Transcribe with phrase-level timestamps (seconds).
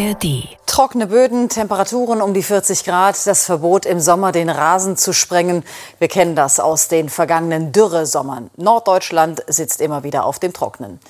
[0.00, 0.48] ARD.
[0.66, 5.62] Trockene Böden, Temperaturen um die 40 Grad, das Verbot im Sommer den Rasen zu sprengen.
[5.98, 8.50] Wir kennen das aus den vergangenen Dürresommern.
[8.56, 11.00] Norddeutschland sitzt immer wieder auf dem Trocknen.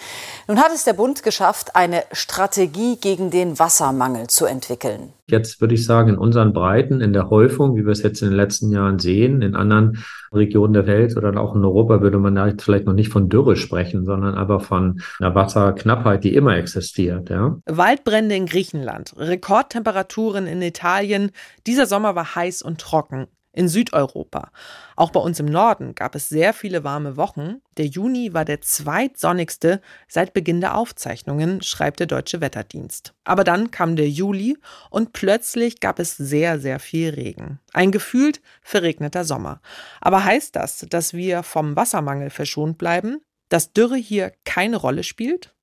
[0.50, 5.12] Nun hat es der Bund geschafft, eine Strategie gegen den Wassermangel zu entwickeln.
[5.28, 8.30] Jetzt würde ich sagen, in unseren Breiten, in der Häufung, wie wir es jetzt in
[8.30, 10.02] den letzten Jahren sehen, in anderen
[10.32, 14.04] Regionen der Welt oder auch in Europa würde man vielleicht noch nicht von Dürre sprechen,
[14.04, 17.30] sondern aber von einer Wasserknappheit, die immer existiert.
[17.30, 17.60] Ja?
[17.66, 21.30] Waldbrände in Griechenland, Rekordtemperaturen in Italien.
[21.68, 24.50] Dieser Sommer war heiß und trocken in Südeuropa.
[24.96, 27.60] Auch bei uns im Norden gab es sehr viele warme Wochen.
[27.76, 33.14] Der Juni war der zweitsonnigste seit Beginn der Aufzeichnungen, schreibt der Deutsche Wetterdienst.
[33.24, 34.56] Aber dann kam der Juli
[34.90, 37.60] und plötzlich gab es sehr, sehr viel Regen.
[37.72, 39.60] Ein gefühlt verregneter Sommer.
[40.00, 43.20] Aber heißt das, dass wir vom Wassermangel verschont bleiben?
[43.48, 45.54] Dass Dürre hier keine Rolle spielt?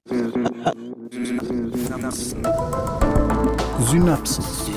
[3.79, 4.76] Synapsen.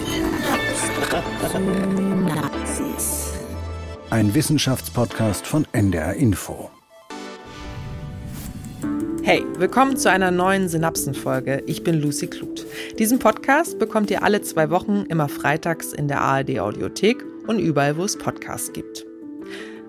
[4.10, 6.70] Ein Wissenschaftspodcast von NDR Info.
[9.22, 11.62] Hey, willkommen zu einer neuen Synapsenfolge.
[11.66, 12.66] Ich bin Lucy Kluth.
[12.98, 17.96] Diesen Podcast bekommt ihr alle zwei Wochen immer freitags in der ARD Audiothek und überall,
[17.96, 19.09] wo es Podcasts gibt.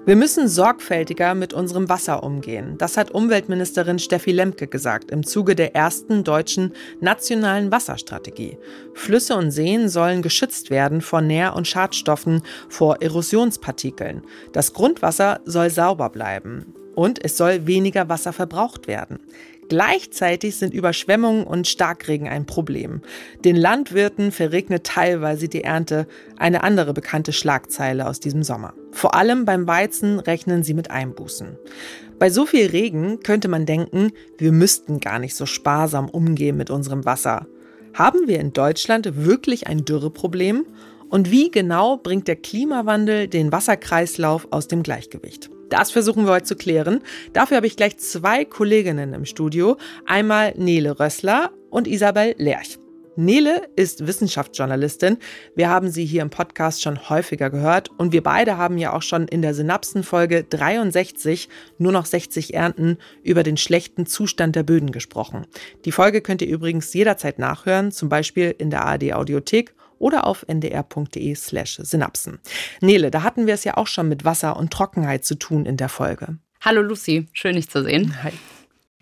[0.03, 2.75] Wir müssen sorgfältiger mit unserem Wasser umgehen.
[2.79, 8.57] Das hat Umweltministerin Steffi Lemke gesagt im Zuge der ersten deutschen nationalen Wasserstrategie.
[8.95, 14.23] Flüsse und Seen sollen geschützt werden vor Nähr- und Schadstoffen, vor Erosionspartikeln.
[14.53, 16.73] Das Grundwasser soll sauber bleiben.
[16.95, 19.19] Und es soll weniger Wasser verbraucht werden.
[19.69, 23.01] Gleichzeitig sind Überschwemmungen und Starkregen ein Problem.
[23.45, 28.73] Den Landwirten verregnet teilweise die Ernte, eine andere bekannte Schlagzeile aus diesem Sommer.
[28.91, 31.57] Vor allem beim Weizen rechnen sie mit Einbußen.
[32.19, 36.69] Bei so viel Regen könnte man denken, wir müssten gar nicht so sparsam umgehen mit
[36.69, 37.47] unserem Wasser.
[37.93, 40.65] Haben wir in Deutschland wirklich ein Dürreproblem?
[41.09, 45.49] Und wie genau bringt der Klimawandel den Wasserkreislauf aus dem Gleichgewicht?
[45.69, 47.01] Das versuchen wir heute zu klären.
[47.33, 49.77] Dafür habe ich gleich zwei Kolleginnen im Studio.
[50.05, 52.80] Einmal Nele Rössler und Isabel Lerch.
[53.17, 55.17] Nele ist Wissenschaftsjournalistin.
[55.55, 59.01] Wir haben sie hier im Podcast schon häufiger gehört und wir beide haben ja auch
[59.01, 64.93] schon in der Synapsenfolge 63 nur noch 60 Ernten über den schlechten Zustand der Böden
[64.93, 65.45] gesprochen.
[65.83, 70.45] Die Folge könnt ihr übrigens jederzeit nachhören, zum Beispiel in der ARD Audiothek oder auf
[70.47, 72.39] ndr.de slash Synapsen.
[72.79, 75.75] Nele, da hatten wir es ja auch schon mit Wasser und Trockenheit zu tun in
[75.75, 76.37] der Folge.
[76.61, 78.23] Hallo Lucy, schön dich zu sehen.
[78.23, 78.31] Hi.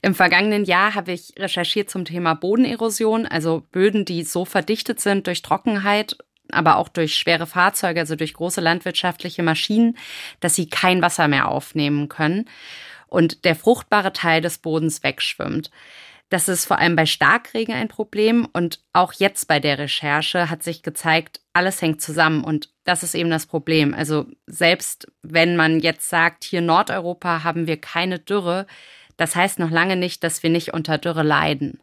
[0.02, 5.28] Im vergangenen Jahr habe ich recherchiert zum Thema Bodenerosion, also Böden, die so verdichtet sind
[5.28, 6.18] durch Trockenheit,
[6.52, 9.98] aber auch durch schwere Fahrzeuge, also durch große landwirtschaftliche Maschinen,
[10.40, 12.50] dass sie kein Wasser mehr aufnehmen können
[13.08, 15.70] und der fruchtbare Teil des Bodens wegschwimmt.
[16.30, 20.62] Das ist vor allem bei Starkregen ein Problem und auch jetzt bei der Recherche hat
[20.62, 23.96] sich gezeigt, alles hängt zusammen und das ist eben das Problem.
[23.96, 28.68] Also selbst wenn man jetzt sagt, hier in Nordeuropa haben wir keine Dürre,
[29.20, 31.80] das heißt noch lange nicht, dass wir nicht unter Dürre leiden.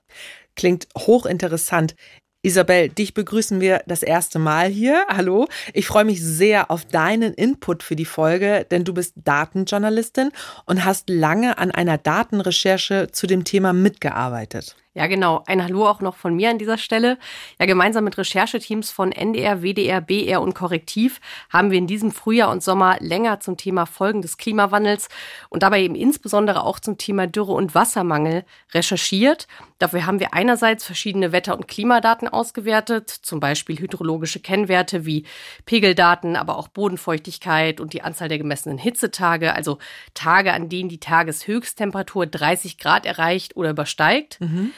[0.57, 1.95] Klingt hochinteressant.
[2.41, 5.05] Isabel, dich begrüßen wir das erste Mal hier.
[5.09, 5.47] Hallo.
[5.75, 10.31] Ich freue mich sehr auf deinen Input für die Folge, denn du bist Datenjournalistin
[10.65, 14.77] und hast lange an einer Datenrecherche zu dem Thema mitgearbeitet.
[14.97, 15.43] Ja, genau.
[15.45, 17.19] Ein Hallo auch noch von mir an dieser Stelle.
[17.61, 21.21] Ja, gemeinsam mit Rechercheteams von NDR, WDR, BR und Korrektiv
[21.51, 25.11] haben wir in diesem Frühjahr und Sommer länger zum Thema Folgen des Klimawandels
[25.51, 29.49] und dabei eben insbesondere auch zum Thema Dürre und Wassermangel recherchiert.
[29.79, 35.27] Dafür haben wir einerseits verschiedene Wetter- und Klimadaten ausgewertet, zum Beispiel hydrologische Kennwerte wie
[35.67, 39.77] Pegeldaten, aber auch Bodenfeuchtigkeit und die Anzahl der gemessenen Hitzetage, also
[40.15, 44.41] Tage, an denen die Tageshöchsttemperatur 30 Grad erreicht oder übersteigt.
[44.41, 44.73] Mhm.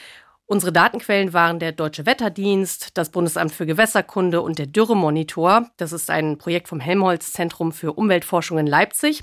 [0.51, 5.69] Unsere Datenquellen waren der Deutsche Wetterdienst, das Bundesamt für Gewässerkunde und der Dürremonitor.
[5.77, 9.21] Das ist ein Projekt vom Helmholtz-Zentrum für Umweltforschung in Leipzig.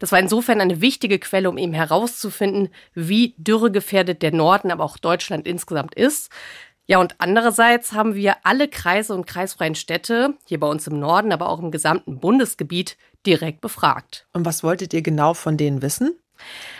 [0.00, 4.98] Das war insofern eine wichtige Quelle, um eben herauszufinden, wie dürregefährdet der Norden, aber auch
[4.98, 6.32] Deutschland insgesamt ist.
[6.86, 11.30] Ja, und andererseits haben wir alle Kreise und kreisfreien Städte, hier bei uns im Norden,
[11.30, 14.26] aber auch im gesamten Bundesgebiet, direkt befragt.
[14.32, 16.18] Und was wolltet ihr genau von denen wissen?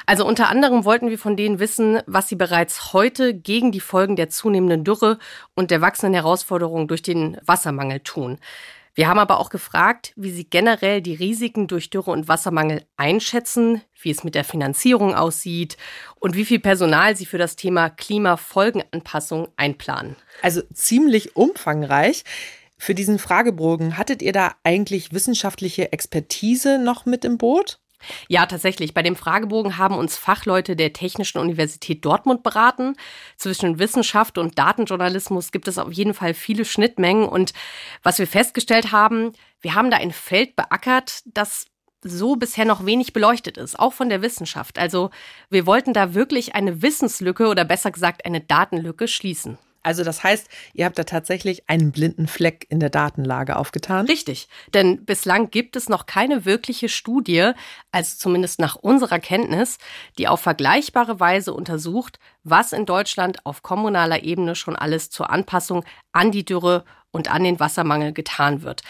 [0.06, 4.16] Also unter anderem wollten wir von denen wissen, was sie bereits heute gegen die Folgen
[4.16, 5.18] der zunehmenden Dürre
[5.54, 8.38] und der wachsenden Herausforderungen durch den Wassermangel tun.
[8.96, 13.82] Wir haben aber auch gefragt, wie sie generell die Risiken durch Dürre und Wassermangel einschätzen,
[14.00, 15.76] wie es mit der Finanzierung aussieht
[16.20, 20.14] und wie viel Personal sie für das Thema Klimafolgenanpassung einplanen.
[20.42, 22.22] Also ziemlich umfangreich.
[22.78, 27.80] Für diesen Fragebogen hattet ihr da eigentlich wissenschaftliche Expertise noch mit im Boot?
[28.28, 28.94] Ja, tatsächlich.
[28.94, 32.96] Bei dem Fragebogen haben uns Fachleute der Technischen Universität Dortmund beraten.
[33.36, 37.28] Zwischen Wissenschaft und Datenjournalismus gibt es auf jeden Fall viele Schnittmengen.
[37.28, 37.52] Und
[38.02, 41.66] was wir festgestellt haben, wir haben da ein Feld beackert, das
[42.02, 44.78] so bisher noch wenig beleuchtet ist, auch von der Wissenschaft.
[44.78, 45.10] Also
[45.48, 49.58] wir wollten da wirklich eine Wissenslücke oder besser gesagt eine Datenlücke schließen.
[49.84, 54.06] Also das heißt, ihr habt da tatsächlich einen blinden Fleck in der Datenlage aufgetan?
[54.06, 57.52] Richtig, denn bislang gibt es noch keine wirkliche Studie,
[57.92, 59.78] also zumindest nach unserer Kenntnis,
[60.18, 65.84] die auf vergleichbare Weise untersucht, was in Deutschland auf kommunaler Ebene schon alles zur Anpassung
[66.12, 68.82] an die Dürre und an den Wassermangel getan wird.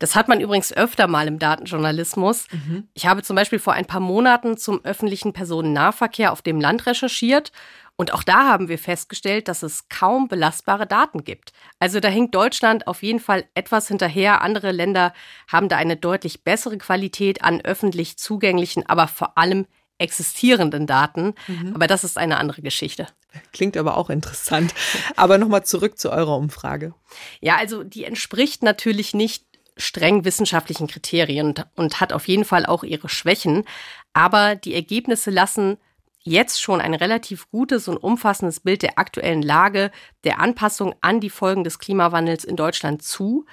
[0.00, 2.46] Das hat man übrigens öfter mal im Datenjournalismus.
[2.50, 2.88] Mhm.
[2.94, 7.52] Ich habe zum Beispiel vor ein paar Monaten zum öffentlichen Personennahverkehr auf dem Land recherchiert
[8.00, 11.52] und auch da haben wir festgestellt, dass es kaum belastbare Daten gibt.
[11.80, 14.40] Also da hinkt Deutschland auf jeden Fall etwas hinterher.
[14.40, 15.12] Andere Länder
[15.48, 19.66] haben da eine deutlich bessere Qualität an öffentlich zugänglichen, aber vor allem
[19.98, 21.34] existierenden Daten.
[21.46, 21.74] Mhm.
[21.74, 23.06] Aber das ist eine andere Geschichte.
[23.52, 24.74] Klingt aber auch interessant.
[25.16, 26.94] Aber nochmal zurück zu eurer Umfrage.
[27.40, 29.44] Ja, also die entspricht natürlich nicht
[29.80, 33.64] streng wissenschaftlichen Kriterien und, und hat auf jeden Fall auch ihre Schwächen.
[34.12, 35.78] Aber die Ergebnisse lassen
[36.22, 39.90] jetzt schon ein relativ gutes und umfassendes Bild der aktuellen Lage,
[40.24, 43.46] der Anpassung an die Folgen des Klimawandels in Deutschland zu.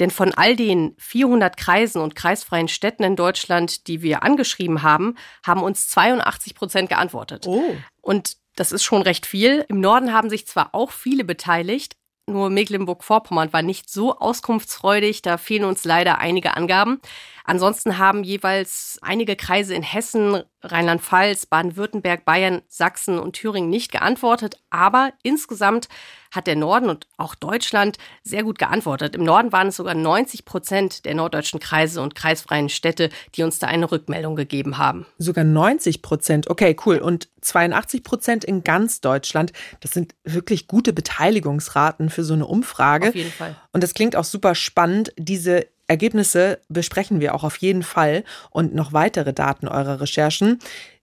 [0.00, 5.16] Denn von all den 400 Kreisen und kreisfreien Städten in Deutschland, die wir angeschrieben haben,
[5.44, 7.46] haben uns 82 Prozent geantwortet.
[7.46, 7.76] Oh.
[8.00, 9.64] Und das ist schon recht viel.
[9.68, 15.36] Im Norden haben sich zwar auch viele beteiligt, nur Mecklenburg-Vorpommern war nicht so auskunftsfreudig, da
[15.38, 17.00] fehlen uns leider einige Angaben.
[17.44, 24.56] Ansonsten haben jeweils einige Kreise in Hessen, Rheinland-Pfalz, Baden-Württemberg, Bayern, Sachsen und Thüringen nicht geantwortet,
[24.70, 25.88] aber insgesamt
[26.30, 29.14] hat der Norden und auch Deutschland sehr gut geantwortet.
[29.14, 33.58] Im Norden waren es sogar 90 Prozent der norddeutschen Kreise und kreisfreien Städte, die uns
[33.58, 35.06] da eine Rückmeldung gegeben haben.
[35.18, 36.98] Sogar 90 Prozent, okay, cool.
[36.98, 39.52] Und 82 Prozent in ganz Deutschland.
[39.80, 43.08] Das sind wirklich gute Beteiligungsraten für so eine Umfrage.
[43.08, 43.54] Auf jeden Fall.
[43.72, 45.12] Und das klingt auch super spannend.
[45.18, 50.58] Diese Ergebnisse besprechen wir auch auf jeden Fall und noch weitere Daten eurer Recherchen.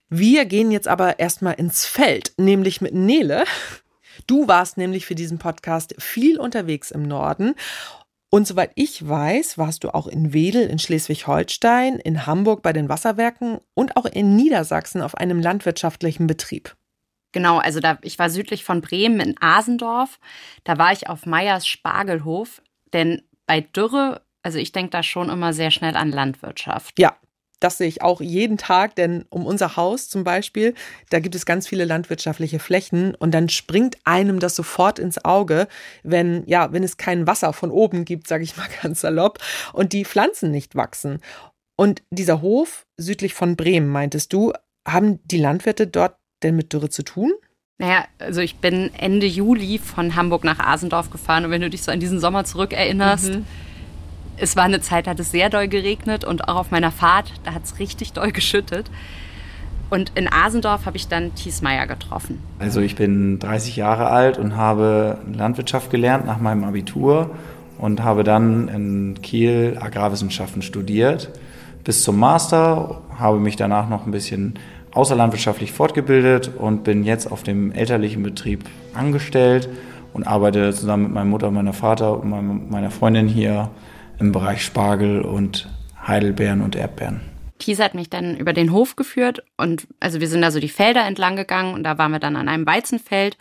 [0.10, 3.44] Wir gehen jetzt aber erstmal ins Feld, nämlich mit Nele.
[4.28, 7.56] Du warst nämlich für diesen Podcast viel unterwegs im Norden.
[8.30, 12.88] Und soweit ich weiß, warst du auch in Wedel in Schleswig-Holstein, in Hamburg bei den
[12.88, 16.76] Wasserwerken und auch in Niedersachsen auf einem landwirtschaftlichen Betrieb.
[17.34, 20.20] Genau, also da, ich war südlich von Bremen in Asendorf.
[20.64, 22.62] Da war ich auf Meyers Spargelhof,
[22.94, 26.98] denn bei Dürre also ich denke da schon immer sehr schnell an Landwirtschaft.
[27.00, 27.16] Ja,
[27.62, 30.74] das sehe ich auch jeden Tag, denn um unser Haus zum Beispiel,
[31.12, 35.68] da gibt es ganz viele landwirtschaftliche Flächen und dann springt einem das sofort ins Auge,
[36.04, 39.38] wenn, ja, wenn es kein Wasser von oben gibt, sage ich mal ganz salopp,
[39.74, 41.20] und die Pflanzen nicht wachsen.
[41.76, 44.54] Und dieser Hof südlich von Bremen, meintest du,
[44.88, 47.32] haben die Landwirte dort denn mit Dürre zu tun?
[47.78, 51.84] Naja, also ich bin Ende Juli von Hamburg nach Asendorf gefahren und wenn du dich
[51.84, 53.46] so an diesen Sommer zurückerinnerst, mhm
[54.42, 57.32] es war eine Zeit, da hat es sehr doll geregnet und auch auf meiner Fahrt,
[57.44, 58.90] da hat es richtig doll geschüttet.
[59.90, 62.42] Und in Asendorf habe ich dann Thies Meier getroffen.
[62.60, 67.32] Also ich bin 30 Jahre alt und habe Landwirtschaft gelernt nach meinem Abitur
[67.78, 71.30] und habe dann in Kiel Agrarwissenschaften studiert
[71.84, 74.54] bis zum Master, habe mich danach noch ein bisschen
[74.94, 79.70] außerlandwirtschaftlich fortgebildet und bin jetzt auf dem elterlichen Betrieb angestellt
[80.14, 83.70] und arbeite zusammen mit meiner Mutter, meiner Vater und meiner Freundin hier
[84.22, 85.68] im Bereich Spargel und
[86.08, 87.22] Heidelbeeren und Erdbeeren.
[87.60, 90.70] Thies hat mich dann über den Hof geführt und also wir sind da so die
[90.70, 93.38] Felder entlang gegangen und da waren wir dann an einem Weizenfeld.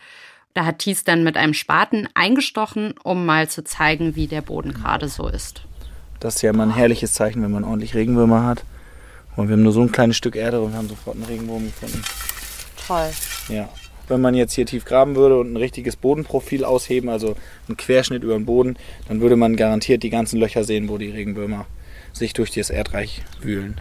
[0.53, 4.73] Da hat Thies dann mit einem Spaten eingestochen, um mal zu zeigen, wie der Boden
[4.73, 5.61] gerade so ist.
[6.19, 8.63] Das ist ja immer ein herrliches Zeichen, wenn man ordentlich Regenwürmer hat.
[9.35, 12.03] Und wir haben nur so ein kleines Stück Erde und haben sofort einen Regenwurm gefunden.
[12.85, 13.09] Toll.
[13.47, 13.69] Ja
[14.11, 17.35] wenn man jetzt hier tief graben würde und ein richtiges Bodenprofil ausheben, also
[17.67, 18.77] einen Querschnitt über den Boden,
[19.07, 21.65] dann würde man garantiert die ganzen Löcher sehen, wo die Regenwürmer
[22.13, 23.79] sich durch das Erdreich wühlen.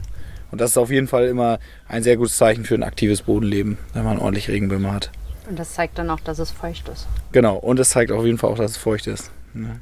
[0.51, 1.59] Und das ist auf jeden Fall immer
[1.89, 5.11] ein sehr gutes Zeichen für ein aktives Bodenleben, wenn man ordentlich Regenwürmer hat.
[5.49, 7.09] Und das zeigt dann auch, dass es feucht ist.
[7.33, 9.31] Genau, und es zeigt auf jeden Fall auch, dass es feucht ist.
[9.55, 9.77] Ja.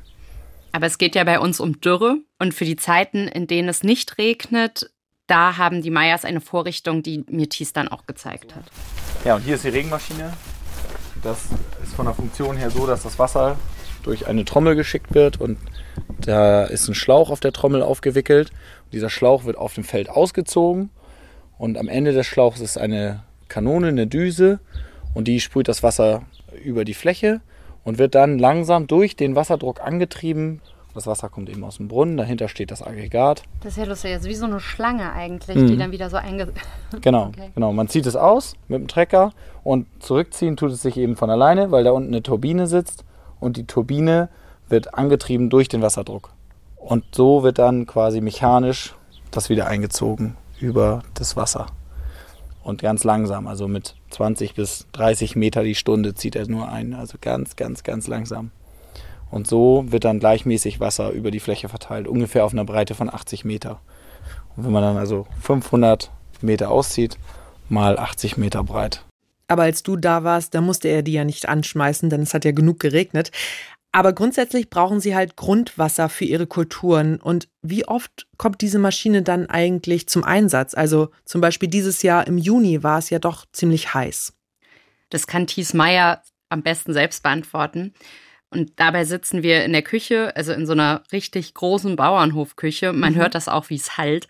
[0.73, 3.83] Aber es geht ja bei uns um Dürre und für die Zeiten, in denen es
[3.83, 4.91] nicht regnet,
[5.27, 8.65] da haben die Mayas eine Vorrichtung, die mir Thies dann auch gezeigt hat.
[9.25, 10.33] Ja, und hier ist die Regenmaschine.
[11.23, 11.47] Das
[11.83, 13.57] ist von der Funktion her so, dass das Wasser
[14.05, 15.59] durch eine Trommel geschickt wird und
[16.21, 18.51] da ist ein Schlauch auf der Trommel aufgewickelt.
[18.85, 20.91] Und dieser Schlauch wird auf dem Feld ausgezogen
[21.59, 24.61] und am Ende des Schlauchs ist eine Kanone, eine Düse
[25.15, 26.23] und die sprüht das Wasser
[26.65, 27.41] über die Fläche
[27.83, 30.63] und wird dann langsam durch den Wasserdruck angetrieben
[30.99, 33.45] Das Wasser kommt eben aus dem Brunnen, dahinter steht das Aggregat.
[33.61, 35.69] Das ist ja lustig, also wie so eine Schlange eigentlich, mhm.
[35.69, 36.49] die dann wieder so einge...
[37.01, 37.51] Genau, okay.
[37.55, 37.73] genau.
[37.73, 41.71] Man zieht es aus mit dem Trecker und zurückziehen tut es sich eben von alleine,
[41.71, 43.05] weil da unten eine Turbine sitzt
[43.39, 44.29] und die Turbine
[44.69, 46.31] wird angetrieben durch den Wasserdruck.
[46.77, 48.97] Und so wird dann quasi mechanisch
[49.31, 51.67] das wieder eingezogen über das Wasser.
[52.65, 56.93] Und ganz langsam, also mit 20 bis 30 Meter die Stunde zieht er nur ein.
[56.93, 58.51] Also ganz, ganz, ganz langsam.
[59.31, 63.13] Und so wird dann gleichmäßig Wasser über die Fläche verteilt, ungefähr auf einer Breite von
[63.13, 63.81] 80 Meter.
[64.57, 67.19] Und wenn man dann also 500 Meter auszieht,
[67.69, 69.05] mal 80 Meter breit.
[69.49, 72.45] Aber als du da warst, da musste er die ja nicht anschmeißen, denn es hat
[72.45, 73.31] ja genug geregnet.
[73.93, 77.17] Aber grundsätzlich brauchen sie halt Grundwasser für ihre Kulturen.
[77.17, 80.75] Und wie oft kommt diese Maschine dann eigentlich zum Einsatz?
[80.75, 84.35] Also zum Beispiel dieses Jahr im Juni war es ja doch ziemlich heiß.
[85.09, 87.95] Das kann Thies Meyer am besten selbst beantworten.
[88.51, 92.93] Und dabei sitzen wir in der Küche, also in so einer richtig großen Bauernhofküche.
[92.93, 93.19] Man mhm.
[93.19, 94.29] hört das auch, wie es halt.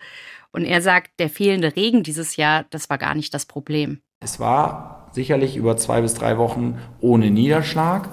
[0.50, 4.00] Und er sagt, der fehlende Regen dieses Jahr, das war gar nicht das Problem.
[4.20, 8.08] Es war sicherlich über zwei bis drei Wochen ohne Niederschlag.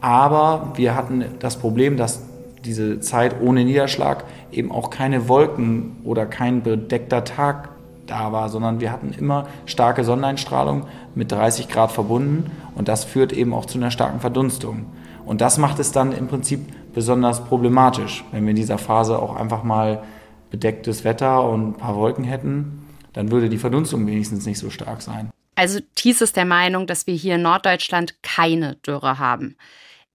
[0.00, 2.22] Aber wir hatten das Problem, dass
[2.64, 7.70] diese Zeit ohne Niederschlag eben auch keine Wolken oder kein bedeckter Tag
[8.06, 13.32] da war, sondern wir hatten immer starke Sonneneinstrahlung mit 30 Grad verbunden und das führt
[13.32, 14.86] eben auch zu einer starken Verdunstung.
[15.32, 16.60] Und das macht es dann im Prinzip
[16.92, 20.02] besonders problematisch, wenn wir in dieser Phase auch einfach mal
[20.50, 25.00] bedecktes Wetter und ein paar Wolken hätten, dann würde die Verdunstung wenigstens nicht so stark
[25.00, 25.30] sein.
[25.54, 29.56] Also Thies ist der Meinung, dass wir hier in Norddeutschland keine Dürre haben.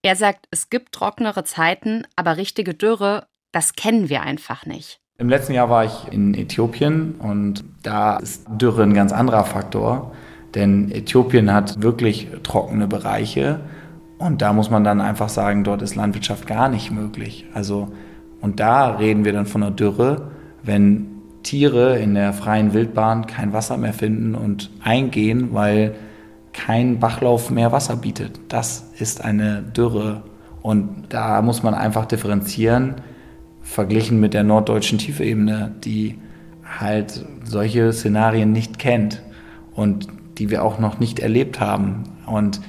[0.04, 5.00] Er sagt, es gibt trocknere Zeiten, aber richtige Dürre, das kennen wir einfach nicht.
[5.18, 10.14] Im letzten Jahr war ich in Äthiopien und da ist Dürre ein ganz anderer Faktor,
[10.54, 13.62] denn Äthiopien hat wirklich trockene Bereiche
[14.18, 17.46] und da muss man dann einfach sagen, dort ist Landwirtschaft gar nicht möglich.
[17.54, 17.90] Also
[18.42, 20.32] und da reden wir dann von einer Dürre,
[20.64, 21.08] wenn
[21.44, 25.96] Tiere in der freien Wildbahn kein Wasser mehr finden und eingehen, weil
[26.54, 28.40] kein Bachlauf mehr Wasser bietet.
[28.50, 30.24] Das ist eine Dürre.
[30.62, 32.96] Und da muss man einfach differenzieren,
[33.62, 36.18] verglichen mit der norddeutschen Tiefebene, die
[36.80, 39.22] halt solche Szenarien nicht kennt
[39.74, 40.08] und
[40.38, 42.04] die wir auch noch nicht erlebt haben.
[42.26, 42.60] Und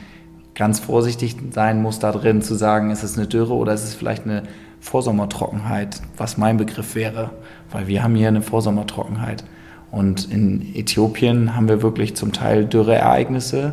[0.58, 3.94] ganz vorsichtig sein muss da drin zu sagen, ist es eine Dürre oder ist es
[3.94, 4.42] vielleicht eine
[4.80, 7.30] Vorsommertrockenheit, was mein Begriff wäre,
[7.70, 9.44] weil wir haben hier eine Vorsommertrockenheit.
[9.90, 13.72] Und in Äthiopien haben wir wirklich zum Teil Dürreereignisse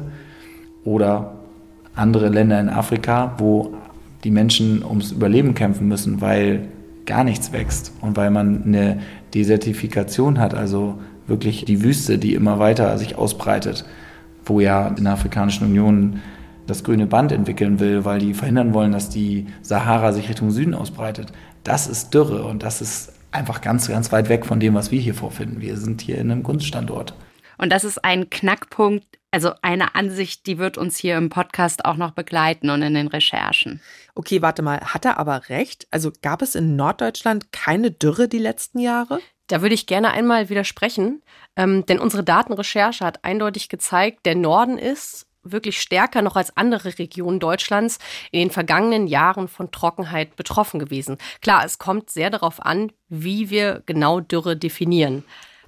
[0.84, 1.34] oder
[1.96, 3.74] andere Länder in Afrika, wo
[4.24, 6.68] die Menschen ums Überleben kämpfen müssen, weil
[7.06, 9.00] gar nichts wächst und weil man eine
[9.34, 13.86] Desertifikation hat, also wirklich die Wüste, die immer weiter sich ausbreitet,
[14.46, 16.22] wo ja in der Afrikanischen Union
[16.68, 20.74] das grüne Band entwickeln will, weil die verhindern wollen, dass die Sahara sich Richtung Süden
[20.74, 21.32] ausbreitet.
[21.64, 25.00] Das ist Dürre und das ist einfach ganz, ganz weit weg von dem, was wir
[25.00, 25.62] hier vorfinden.
[25.62, 27.14] Wir sind hier in einem Kunststandort.
[27.58, 31.98] Und das ist ein Knackpunkt, also eine Ansicht, die wird uns hier im Podcast auch
[31.98, 33.82] noch begleiten und in den Recherchen.
[34.14, 35.88] Okay, warte mal, hat er aber recht?
[35.92, 39.20] Also gab es in Norddeutschland keine Dürre die letzten Jahre?
[39.48, 41.22] Da würde ich gerne einmal widersprechen,
[41.56, 46.98] ähm, denn unsere Datenrecherche hat eindeutig gezeigt, der Norden ist wirklich stärker noch als andere
[47.00, 48.00] Regionen Deutschlands
[48.32, 51.18] in den vergangenen Jahren von Trockenheit betroffen gewesen.
[51.42, 55.24] Klar, es kommt sehr darauf an, wie wir genau Dürre definieren.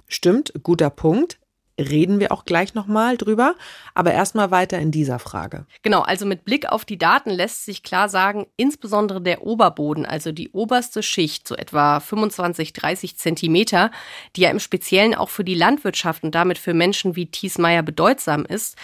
[0.08, 1.38] Stimmt, guter Punkt
[1.78, 3.54] reden wir auch gleich nochmal drüber.
[3.94, 5.66] Aber erstmal weiter in dieser Frage.
[5.82, 10.32] Genau, also mit Blick auf die Daten lässt sich klar sagen, insbesondere der Oberboden, also
[10.32, 13.90] die oberste Schicht, so etwa 25, 30 Zentimeter,
[14.36, 18.44] die ja im Speziellen auch für die Landwirtschaft und damit für Menschen wie Thiesmeier bedeutsam
[18.44, 18.76] ist,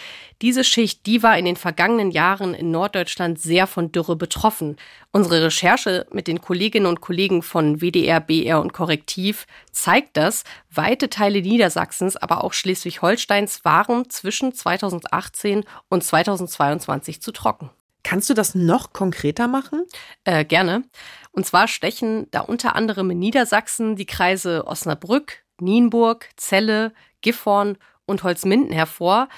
[0.42, 4.76] diese Schicht, die war in den vergangenen Jahren in Norddeutschland sehr von Dürre betroffen.
[5.12, 10.44] Unsere Recherche mit den Kolleginnen und Kollegen von WDR, BR und Korrektiv zeigt das.
[10.70, 17.70] Weite Teile Niedersachsens, aber auch Schleswig-Holsteins waren zwischen 2018 und 2022 zu trocken.
[18.02, 19.84] Kannst du das noch konkreter machen?
[20.24, 20.84] Äh, gerne.
[21.32, 28.22] Und zwar stechen da unter anderem in Niedersachsen die Kreise Osnabrück, Nienburg, Celle, Gifhorn und
[28.22, 29.28] Holzminden hervor.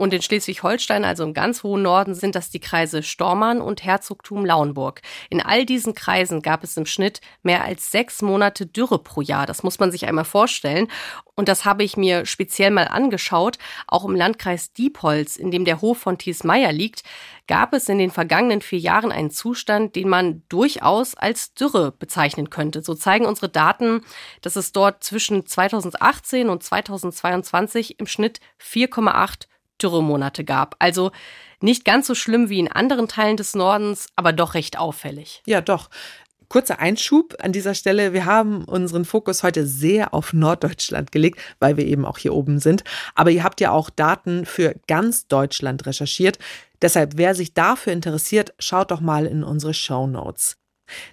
[0.00, 4.46] Und in Schleswig-Holstein, also im ganz hohen Norden, sind das die Kreise Stormann und Herzogtum
[4.46, 5.02] Lauenburg.
[5.28, 9.44] In all diesen Kreisen gab es im Schnitt mehr als sechs Monate Dürre pro Jahr.
[9.44, 10.88] Das muss man sich einmal vorstellen.
[11.34, 13.58] Und das habe ich mir speziell mal angeschaut.
[13.86, 17.02] Auch im Landkreis Diepholz, in dem der Hof von Thiesmeier liegt,
[17.46, 22.48] gab es in den vergangenen vier Jahren einen Zustand, den man durchaus als Dürre bezeichnen
[22.48, 22.80] könnte.
[22.80, 24.00] So zeigen unsere Daten,
[24.40, 29.49] dass es dort zwischen 2018 und 2022 im Schnitt 4,8
[29.82, 30.76] Dürremonate gab.
[30.78, 31.10] Also
[31.60, 35.42] nicht ganz so schlimm wie in anderen Teilen des Nordens, aber doch recht auffällig.
[35.46, 35.90] Ja, doch.
[36.48, 38.12] Kurzer Einschub an dieser Stelle.
[38.12, 42.58] Wir haben unseren Fokus heute sehr auf Norddeutschland gelegt, weil wir eben auch hier oben
[42.58, 42.82] sind.
[43.14, 46.38] Aber ihr habt ja auch Daten für ganz Deutschland recherchiert.
[46.82, 50.56] Deshalb, wer sich dafür interessiert, schaut doch mal in unsere Show Notes.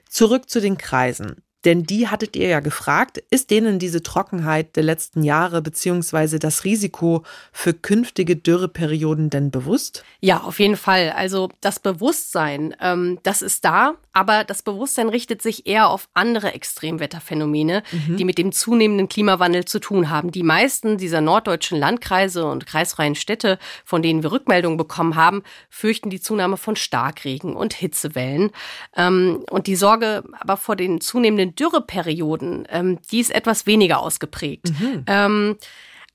[0.09, 1.43] Zurück zu den Kreisen.
[1.65, 6.63] Denn die hattet ihr ja gefragt, ist denen diese Trockenheit der letzten Jahre beziehungsweise das
[6.63, 10.03] Risiko für künftige Dürreperioden denn bewusst?
[10.21, 11.13] Ja, auf jeden Fall.
[11.15, 16.53] Also das Bewusstsein, ähm, das ist da, aber das Bewusstsein richtet sich eher auf andere
[16.53, 18.17] Extremwetterphänomene, mhm.
[18.17, 20.31] die mit dem zunehmenden Klimawandel zu tun haben.
[20.31, 26.09] Die meisten dieser norddeutschen Landkreise und kreisfreien Städte, von denen wir Rückmeldungen bekommen haben, fürchten
[26.09, 28.51] die Zunahme von Starkregen und Hitzewellen.
[28.95, 33.99] Ähm, und die Sorge aber vor den zunehmenden den Dürreperioden, ähm, die ist etwas weniger
[33.99, 34.71] ausgeprägt.
[34.79, 35.03] Mhm.
[35.07, 35.57] Ähm,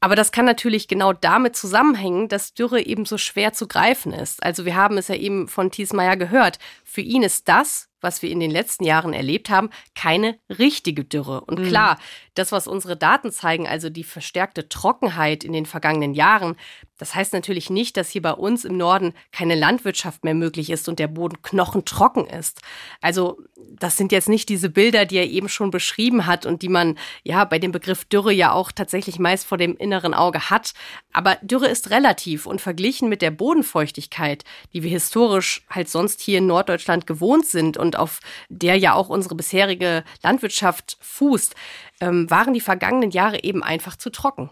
[0.02, 4.42] aber das kann natürlich genau damit zusammenhängen, dass Dürre eben so schwer zu greifen ist.
[4.42, 6.58] Also wir haben es ja eben von Thiesmeier gehört.
[6.82, 11.42] Für ihn ist das, was wir in den letzten Jahren erlebt haben, keine richtige Dürre.
[11.42, 11.68] Und mhm.
[11.68, 11.98] klar,
[12.34, 16.56] das, was unsere Daten zeigen, also die verstärkte Trockenheit in den vergangenen Jahren,
[17.02, 20.88] das heißt natürlich nicht, dass hier bei uns im Norden keine Landwirtschaft mehr möglich ist
[20.88, 22.60] und der Boden knochentrocken ist.
[23.00, 26.68] Also das sind jetzt nicht diese Bilder, die er eben schon beschrieben hat und die
[26.68, 30.74] man ja bei dem Begriff Dürre ja auch tatsächlich meist vor dem inneren Auge hat.
[31.12, 36.38] Aber Dürre ist relativ und verglichen mit der Bodenfeuchtigkeit, die wir historisch halt sonst hier
[36.38, 41.56] in Norddeutschland gewohnt sind und auf der ja auch unsere bisherige Landwirtschaft fußt,
[42.00, 44.50] ähm, waren die vergangenen Jahre eben einfach zu trocken.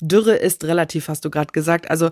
[0.00, 1.90] Dürre ist relativ, hast du gerade gesagt.
[1.90, 2.10] Also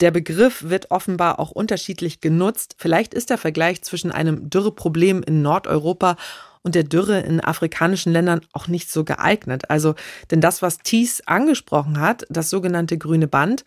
[0.00, 2.74] der Begriff wird offenbar auch unterschiedlich genutzt.
[2.78, 6.16] Vielleicht ist der Vergleich zwischen einem Dürreproblem in Nordeuropa
[6.62, 9.70] und der Dürre in afrikanischen Ländern auch nicht so geeignet.
[9.70, 9.94] Also,
[10.30, 13.64] denn das, was Thies angesprochen hat, das sogenannte grüne Band,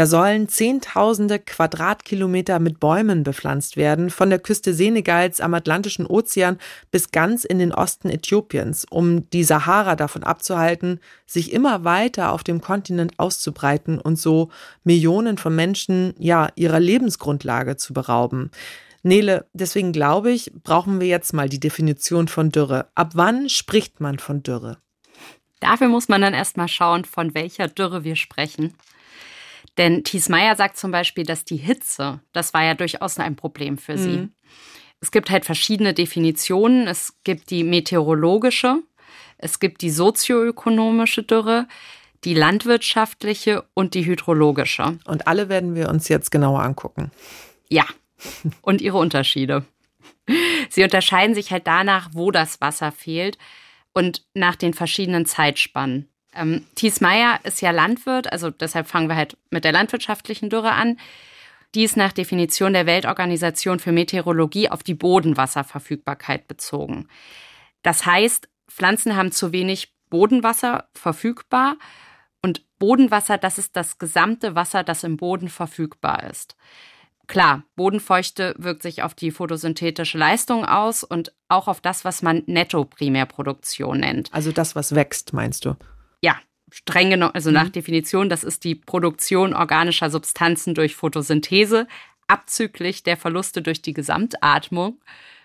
[0.00, 6.56] da sollen Zehntausende Quadratkilometer mit Bäumen bepflanzt werden, von der Küste Senegals am Atlantischen Ozean
[6.90, 12.42] bis ganz in den Osten Äthiopiens, um die Sahara davon abzuhalten, sich immer weiter auf
[12.42, 14.48] dem Kontinent auszubreiten und so
[14.84, 18.50] Millionen von Menschen, ja, ihrer Lebensgrundlage zu berauben.
[19.02, 22.86] Nele, deswegen glaube ich, brauchen wir jetzt mal die Definition von Dürre.
[22.94, 24.78] Ab wann spricht man von Dürre?
[25.60, 28.72] Dafür muss man dann erstmal schauen, von welcher Dürre wir sprechen.
[29.78, 33.78] Denn Thies Meyer sagt zum Beispiel, dass die Hitze, das war ja durchaus ein Problem
[33.78, 34.18] für sie.
[34.18, 34.32] Mhm.
[35.00, 36.86] Es gibt halt verschiedene Definitionen.
[36.86, 38.82] Es gibt die meteorologische,
[39.38, 41.66] es gibt die sozioökonomische Dürre,
[42.24, 44.98] die landwirtschaftliche und die hydrologische.
[45.06, 47.10] Und alle werden wir uns jetzt genauer angucken.
[47.68, 47.86] Ja,
[48.60, 49.64] und ihre Unterschiede.
[50.68, 53.38] Sie unterscheiden sich halt danach, wo das Wasser fehlt
[53.92, 56.09] und nach den verschiedenen Zeitspannen.
[56.34, 60.72] Ähm, Thies Meyer ist ja Landwirt, also deshalb fangen wir halt mit der landwirtschaftlichen Dürre
[60.72, 60.98] an.
[61.74, 67.08] Die ist nach Definition der Weltorganisation für Meteorologie auf die Bodenwasserverfügbarkeit bezogen.
[67.82, 71.76] Das heißt, Pflanzen haben zu wenig Bodenwasser verfügbar
[72.42, 76.56] und Bodenwasser, das ist das gesamte Wasser, das im Boden verfügbar ist.
[77.26, 82.42] Klar, Bodenfeuchte wirkt sich auf die photosynthetische Leistung aus und auch auf das, was man
[82.46, 84.34] Netto-Primärproduktion nennt.
[84.34, 85.76] Also das, was wächst, meinst du?
[86.22, 86.38] Ja,
[86.70, 87.72] streng genommen, also nach mhm.
[87.72, 91.86] Definition, das ist die Produktion organischer Substanzen durch Photosynthese,
[92.26, 95.00] abzüglich der Verluste durch die Gesamtatmung.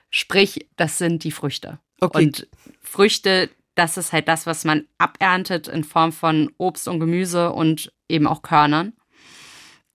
[0.10, 1.80] Sprich, das sind die Früchte.
[2.00, 2.26] Okay.
[2.26, 2.48] Und
[2.82, 7.92] Früchte, das ist halt das, was man aberntet in Form von Obst und Gemüse und
[8.08, 8.94] eben auch Körnern.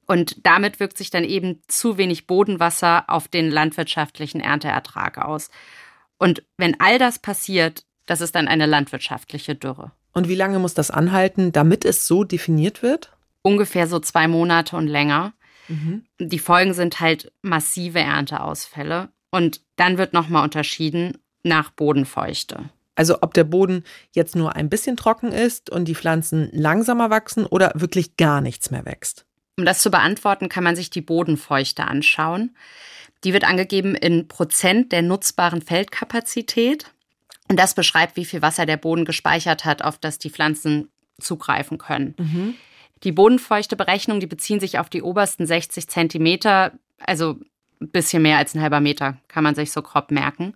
[0.07, 5.51] Und damit wirkt sich dann eben zu wenig Bodenwasser auf den landwirtschaftlichen Ernteertrag aus.
[6.19, 9.93] Und wenn all das passiert, das ist dann eine landwirtschaftliche Dürre.
[10.13, 13.13] Und wie lange muss das anhalten, damit es so definiert wird?
[13.43, 15.33] Ungefähr so zwei Monate und länger.
[15.69, 16.05] Mhm.
[16.19, 19.09] Die Folgen sind halt massive Ernteausfälle.
[19.31, 22.65] Und dann wird nochmal unterschieden nach Bodenfeuchte.
[22.97, 27.47] Also ob der Boden jetzt nur ein bisschen trocken ist und die Pflanzen langsamer wachsen
[27.47, 29.25] oder wirklich gar nichts mehr wächst.
[29.57, 32.57] Um das zu beantworten, kann man sich die Bodenfeuchte anschauen.
[33.25, 36.93] Die wird angegeben in Prozent der nutzbaren Feldkapazität.
[37.51, 40.89] Und das beschreibt, wie viel Wasser der Boden gespeichert hat, auf das die Pflanzen
[41.21, 42.15] zugreifen können.
[42.17, 42.55] Mhm.
[43.03, 47.41] Die Bodenfeuchteberechnungen, die beziehen sich auf die obersten 60 Zentimeter, also
[47.81, 50.55] ein bisschen mehr als ein halber Meter, kann man sich so grob merken.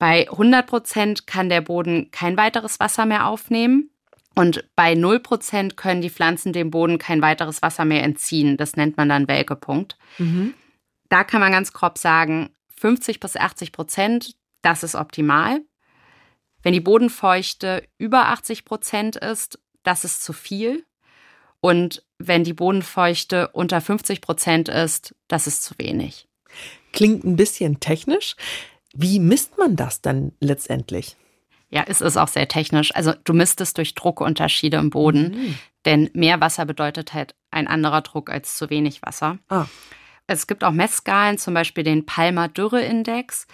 [0.00, 3.90] Bei 100 Prozent kann der Boden kein weiteres Wasser mehr aufnehmen.
[4.34, 8.56] Und bei 0 Prozent können die Pflanzen dem Boden kein weiteres Wasser mehr entziehen.
[8.56, 9.96] Das nennt man dann Welkepunkt.
[10.18, 10.54] Mhm.
[11.08, 15.60] Da kann man ganz grob sagen, 50 bis 80 Prozent, das ist optimal.
[16.64, 20.84] Wenn die Bodenfeuchte über 80 Prozent ist, das ist zu viel.
[21.60, 26.26] Und wenn die Bodenfeuchte unter 50 Prozent ist, das ist zu wenig.
[26.92, 28.34] Klingt ein bisschen technisch.
[28.94, 31.16] Wie misst man das dann letztendlich?
[31.70, 32.94] Ja, es ist auch sehr technisch.
[32.94, 35.58] Also du misst es durch Druckunterschiede im Boden, mhm.
[35.84, 39.38] denn mehr Wasser bedeutet halt ein anderer Druck als zu wenig Wasser.
[39.48, 39.66] Ah.
[40.26, 43.46] Es gibt auch Messskalen, zum Beispiel den Palmer Dürreindex.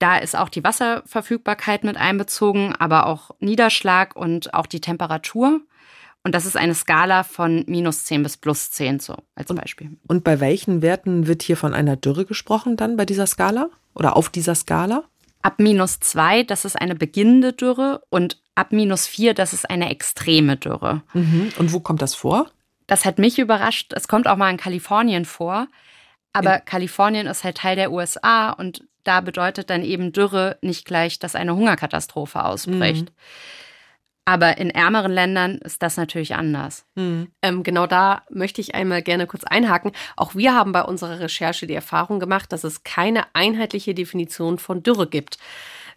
[0.00, 5.60] Da ist auch die Wasserverfügbarkeit mit einbezogen, aber auch Niederschlag und auch die Temperatur.
[6.24, 9.90] Und das ist eine Skala von minus 10 bis plus 10, so als Beispiel.
[10.08, 14.16] Und bei welchen Werten wird hier von einer Dürre gesprochen dann bei dieser Skala oder
[14.16, 15.04] auf dieser Skala?
[15.42, 19.90] Ab minus 2, das ist eine beginnende Dürre und ab minus 4, das ist eine
[19.90, 21.02] extreme Dürre.
[21.12, 21.52] Mhm.
[21.58, 22.50] Und wo kommt das vor?
[22.86, 23.92] Das hat mich überrascht.
[23.94, 25.68] Es kommt auch mal in Kalifornien vor.
[26.32, 30.84] Aber in Kalifornien ist halt Teil der USA und da bedeutet dann eben Dürre nicht
[30.84, 33.06] gleich, dass eine Hungerkatastrophe ausbricht.
[33.06, 33.14] Mhm.
[34.24, 36.86] Aber in ärmeren Ländern ist das natürlich anders.
[36.94, 37.32] Mhm.
[37.42, 39.90] Ähm, genau da möchte ich einmal gerne kurz einhaken.
[40.16, 44.84] Auch wir haben bei unserer Recherche die Erfahrung gemacht, dass es keine einheitliche Definition von
[44.84, 45.38] Dürre gibt.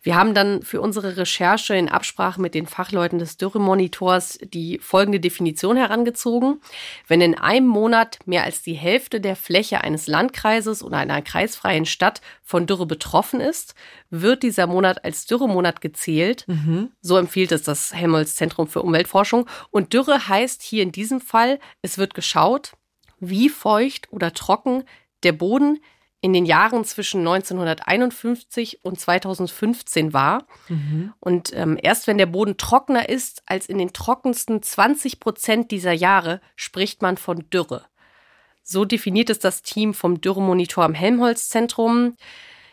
[0.03, 5.21] Wir haben dann für unsere Recherche in Absprache mit den Fachleuten des Dürremonitors die folgende
[5.21, 6.59] Definition herangezogen.
[7.07, 11.85] Wenn in einem Monat mehr als die Hälfte der Fläche eines Landkreises oder einer kreisfreien
[11.85, 13.75] Stadt von Dürre betroffen ist,
[14.09, 16.43] wird dieser Monat als Dürremonat gezählt.
[16.47, 16.91] Mhm.
[17.01, 19.47] So empfiehlt es das Helmholtz Zentrum für Umweltforschung.
[19.71, 22.73] Und Dürre heißt hier in diesem Fall, es wird geschaut,
[23.21, 24.83] wie feucht oder trocken
[25.23, 25.79] der Boden
[26.23, 30.45] in den Jahren zwischen 1951 und 2015 war.
[30.69, 31.11] Mhm.
[31.19, 35.91] Und ähm, erst wenn der Boden trockener ist als in den trockensten 20 Prozent dieser
[35.91, 37.83] Jahre, spricht man von Dürre.
[38.63, 42.15] So definiert es das Team vom Dürremonitor am Helmholtz-Zentrum.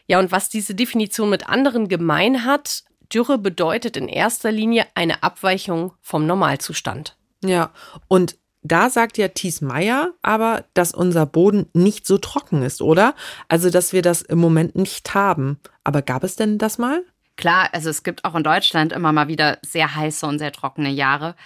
[0.06, 5.24] Ja, und was diese Definition mit anderen gemein hat, Dürre bedeutet in erster Linie eine
[5.24, 7.16] Abweichung vom Normalzustand.
[7.42, 7.72] Ja,
[8.06, 13.14] und da sagt ja Thies Meyer aber, dass unser Boden nicht so trocken ist, oder?
[13.48, 15.58] Also, dass wir das im Moment nicht haben.
[15.84, 17.02] Aber gab es denn das mal?
[17.36, 20.90] Klar, also es gibt auch in Deutschland immer mal wieder sehr heiße und sehr trockene
[20.90, 21.36] Jahre.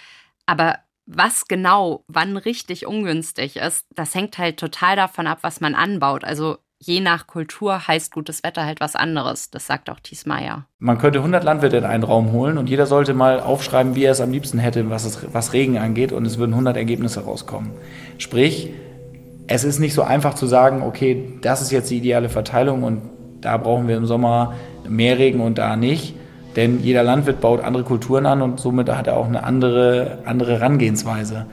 [0.45, 5.75] Aber was genau wann richtig ungünstig ist, das hängt halt total davon ab, was man
[5.75, 6.23] anbaut.
[6.23, 9.49] Also je nach Kultur heißt gutes Wetter halt was anderes.
[9.49, 10.65] Das sagt auch Thies Meyer.
[10.79, 14.11] Man könnte 100 Landwirte in einen Raum holen und jeder sollte mal aufschreiben, wie er
[14.11, 17.71] es am liebsten hätte, was, es, was Regen angeht und es würden 100 Ergebnisse rauskommen.
[18.17, 18.69] Sprich,
[19.47, 23.01] es ist nicht so einfach zu sagen, okay, das ist jetzt die ideale Verteilung und
[23.41, 24.53] da brauchen wir im Sommer
[24.87, 26.15] mehr Regen und da nicht.
[26.55, 30.53] Denn jeder Landwirt baut andere Kulturen an und somit hat er auch eine andere, andere
[30.53, 31.47] Herangehensweise.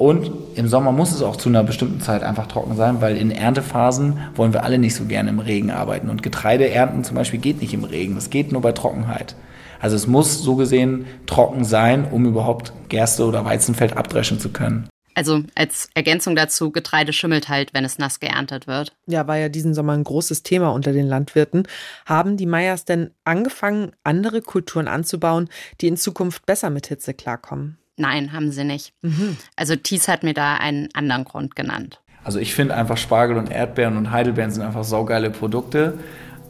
[0.00, 3.30] Und im Sommer muss es auch zu einer bestimmten Zeit einfach trocken sein, weil in
[3.30, 6.08] Erntephasen wollen wir alle nicht so gerne im Regen arbeiten.
[6.08, 9.36] Und Getreide ernten zum Beispiel geht nicht im Regen, das geht nur bei Trockenheit.
[9.78, 14.88] Also es muss so gesehen trocken sein, um überhaupt Gerste oder Weizenfeld abdreschen zu können.
[15.14, 18.96] Also als Ergänzung dazu, Getreide schimmelt halt, wenn es nass geerntet wird.
[19.06, 21.64] Ja, war ja diesen Sommer ein großes Thema unter den Landwirten.
[22.06, 25.50] Haben die Meyers denn angefangen, andere Kulturen anzubauen,
[25.82, 27.79] die in Zukunft besser mit Hitze klarkommen?
[28.00, 28.94] Nein, haben sie nicht.
[29.02, 29.36] Mhm.
[29.56, 32.00] Also Thies hat mir da einen anderen Grund genannt.
[32.24, 35.98] Also ich finde einfach Spargel und Erdbeeren und Heidelbeeren sind einfach saugeile Produkte.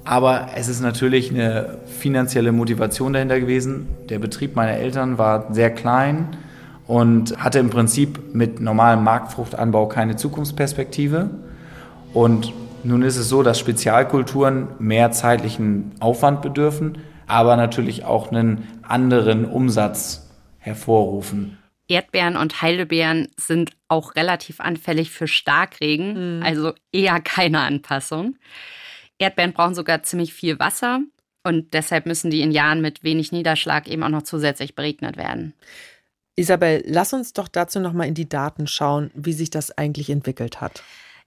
[0.04, 3.88] Aber es ist natürlich eine finanzielle Motivation dahinter gewesen.
[4.08, 6.28] Der Betrieb meiner Eltern war sehr klein
[6.86, 11.30] und hatte im Prinzip mit normalem Marktfruchtanbau keine Zukunftsperspektive.
[12.14, 12.52] Und
[12.84, 19.44] nun ist es so, dass Spezialkulturen mehr zeitlichen Aufwand bedürfen, aber natürlich auch einen anderen
[19.44, 20.29] Umsatz
[20.60, 21.58] hervorrufen.
[21.88, 26.42] Erdbeeren und Heidelbeeren sind auch relativ anfällig für Starkregen, mhm.
[26.44, 28.36] also eher keine Anpassung.
[29.18, 31.00] Erdbeeren brauchen sogar ziemlich viel Wasser
[31.42, 35.54] und deshalb müssen die in Jahren mit wenig Niederschlag eben auch noch zusätzlich beregnet werden.
[36.36, 40.10] Isabel, lass uns doch dazu noch mal in die Daten schauen, wie sich das eigentlich
[40.10, 40.82] entwickelt hat.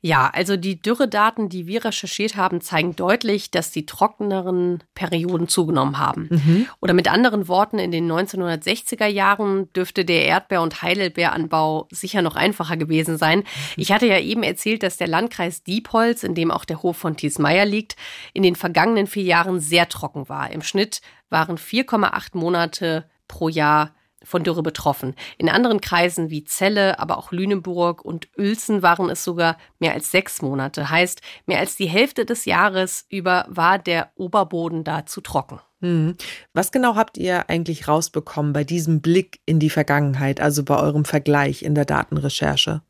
[0.05, 5.97] Ja, also die Dürredaten, die wir recherchiert haben, zeigen deutlich, dass die trockeneren Perioden zugenommen
[5.97, 6.27] haben.
[6.29, 6.67] Mhm.
[6.81, 12.35] Oder mit anderen Worten, in den 1960er Jahren dürfte der Erdbeer- und Heidelbeeranbau sicher noch
[12.35, 13.45] einfacher gewesen sein.
[13.77, 17.15] Ich hatte ja eben erzählt, dass der Landkreis Diepholz, in dem auch der Hof von
[17.15, 17.95] Thiesmeier liegt,
[18.33, 20.51] in den vergangenen vier Jahren sehr trocken war.
[20.51, 25.15] Im Schnitt waren 4,8 Monate pro Jahr von Dürre betroffen.
[25.37, 30.11] In anderen Kreisen wie Celle, aber auch Lüneburg und Uelzen waren es sogar mehr als
[30.11, 30.89] sechs Monate.
[30.89, 35.59] Heißt, mehr als die Hälfte des Jahres über war der Oberboden da zu trocken.
[35.81, 36.15] Hm.
[36.53, 41.03] Was genau habt ihr eigentlich rausbekommen bei diesem Blick in die Vergangenheit, also bei eurem
[41.03, 42.81] Vergleich in der Datenrecherche?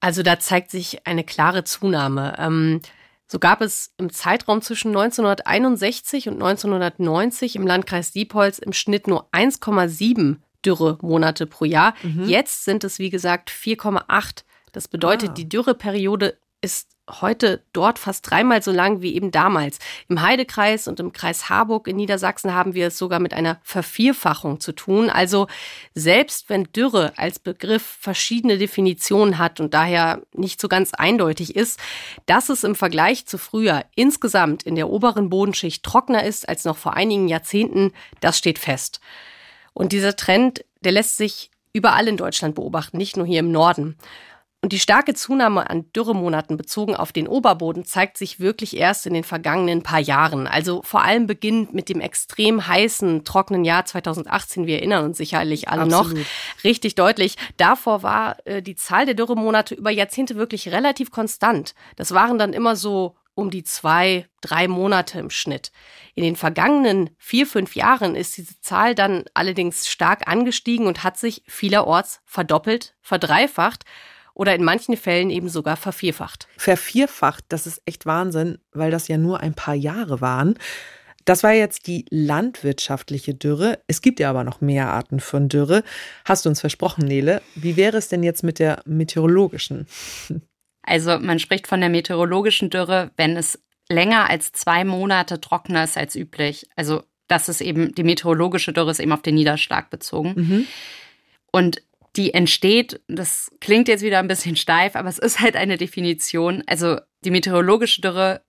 [0.00, 2.34] Also da zeigt sich eine klare Zunahme.
[2.38, 2.80] Ähm,
[3.26, 9.28] so gab es im Zeitraum zwischen 1961 und 1990 im Landkreis Diepholz im Schnitt nur
[9.32, 11.94] 1,7 Dürremonate pro Jahr.
[12.02, 12.28] Mhm.
[12.28, 14.44] Jetzt sind es, wie gesagt, 4,8.
[14.72, 15.32] Das bedeutet, ah.
[15.34, 19.78] die Dürreperiode ist heute dort fast dreimal so lang wie eben damals.
[20.08, 24.60] Im Heidekreis und im Kreis Harburg in Niedersachsen haben wir es sogar mit einer Vervierfachung
[24.60, 25.10] zu tun.
[25.10, 25.48] Also
[25.94, 31.80] selbst wenn Dürre als Begriff verschiedene Definitionen hat und daher nicht so ganz eindeutig ist,
[32.26, 36.76] dass es im Vergleich zu früher insgesamt in der oberen Bodenschicht trockener ist als noch
[36.76, 39.00] vor einigen Jahrzehnten, das steht fest.
[39.72, 43.96] Und dieser Trend, der lässt sich überall in Deutschland beobachten, nicht nur hier im Norden.
[44.62, 49.14] Und die starke Zunahme an Dürremonaten bezogen auf den Oberboden zeigt sich wirklich erst in
[49.14, 50.46] den vergangenen paar Jahren.
[50.46, 54.66] Also vor allem beginnend mit dem extrem heißen, trockenen Jahr 2018.
[54.66, 56.18] Wir erinnern uns sicherlich alle Absolut.
[56.18, 56.24] noch
[56.62, 57.36] richtig deutlich.
[57.56, 61.74] Davor war äh, die Zahl der Dürremonate über Jahrzehnte wirklich relativ konstant.
[61.96, 65.72] Das waren dann immer so um die zwei, drei Monate im Schnitt.
[66.14, 71.18] In den vergangenen vier, fünf Jahren ist diese Zahl dann allerdings stark angestiegen und hat
[71.18, 73.84] sich vielerorts verdoppelt, verdreifacht
[74.34, 76.48] oder in manchen Fällen eben sogar vervierfacht.
[76.56, 80.58] Vervierfacht, das ist echt Wahnsinn, weil das ja nur ein paar Jahre waren.
[81.24, 83.78] Das war jetzt die landwirtschaftliche Dürre.
[83.86, 85.82] Es gibt ja aber noch mehr Arten von Dürre.
[86.24, 87.42] Hast du uns versprochen, Nele.
[87.54, 89.86] Wie wäre es denn jetzt mit der meteorologischen?
[90.82, 95.96] Also man spricht von der meteorologischen Dürre, wenn es länger als zwei Monate trockener ist
[95.96, 96.68] als üblich.
[96.76, 100.34] Also das ist eben, die meteorologische Dürre ist eben auf den Niederschlag bezogen.
[100.36, 100.66] Mhm.
[101.52, 101.82] Und
[102.16, 106.62] die entsteht, das klingt jetzt wieder ein bisschen steif, aber es ist halt eine Definition.
[106.66, 108.42] Also die meteorologische Dürre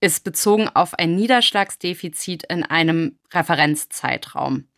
[0.00, 4.68] ist bezogen auf ein Niederschlagsdefizit in einem Referenzzeitraum.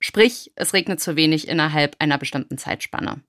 [0.00, 3.22] Sprich, es regnet zu wenig innerhalb einer bestimmten Zeitspanne.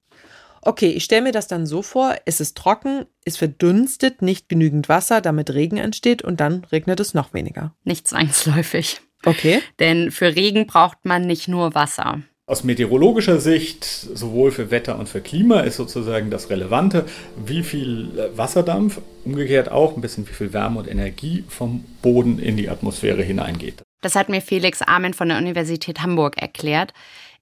[0.61, 4.89] Okay, ich stelle mir das dann so vor, es ist trocken, es verdunstet, nicht genügend
[4.89, 7.73] Wasser, damit Regen entsteht und dann regnet es noch weniger.
[7.83, 9.01] Nicht zwangsläufig.
[9.25, 9.61] Okay.
[9.79, 12.21] Denn für Regen braucht man nicht nur Wasser.
[12.47, 17.05] Aus meteorologischer Sicht, sowohl für Wetter und für Klima, ist sozusagen das Relevante,
[17.45, 22.57] wie viel Wasserdampf, umgekehrt auch ein bisschen wie viel Wärme und Energie vom Boden in
[22.57, 23.83] die Atmosphäre hineingeht.
[24.01, 26.93] Das hat mir Felix Amen von der Universität Hamburg erklärt.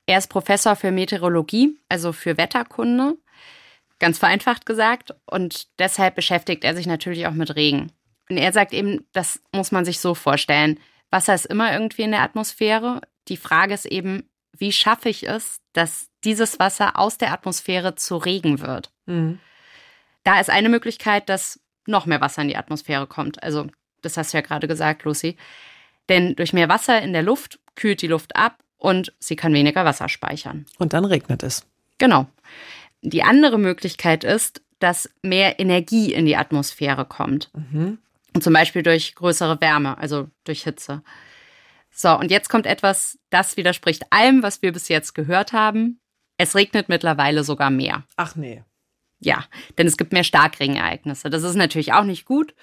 [0.09, 3.15] Er ist Professor für Meteorologie, also für Wetterkunde,
[3.99, 7.91] ganz vereinfacht gesagt, und deshalb beschäftigt er sich natürlich auch mit Regen.
[8.27, 10.79] Und er sagt eben, das muss man sich so vorstellen.
[11.11, 13.01] Wasser ist immer irgendwie in der Atmosphäre.
[13.27, 18.17] Die Frage ist eben, wie schaffe ich es, dass dieses Wasser aus der Atmosphäre zu
[18.17, 18.91] Regen wird?
[19.05, 19.37] Mhm.
[20.23, 23.43] Da ist eine Möglichkeit, dass noch mehr Wasser in die Atmosphäre kommt.
[23.43, 23.67] Also,
[24.01, 25.37] das hast du ja gerade gesagt, Lucy.
[26.09, 29.85] Denn durch mehr Wasser in der Luft kühlt die Luft ab und sie kann weniger
[29.85, 30.65] Wasser speichern.
[30.79, 31.67] Und dann regnet es.
[31.99, 32.25] Genau.
[33.01, 37.51] Die andere Möglichkeit ist, dass mehr Energie in die Atmosphäre kommt.
[37.53, 37.99] Mhm.
[38.33, 41.03] Und zum Beispiel durch größere Wärme, also durch Hitze.
[41.91, 45.99] So, und jetzt kommt etwas, das widerspricht allem, was wir bis jetzt gehört haben.
[46.37, 48.03] Es regnet mittlerweile sogar mehr.
[48.15, 48.63] Ach nee.
[49.19, 49.43] Ja,
[49.77, 51.29] denn es gibt mehr Starkregenereignisse.
[51.29, 52.55] Das ist natürlich auch nicht gut.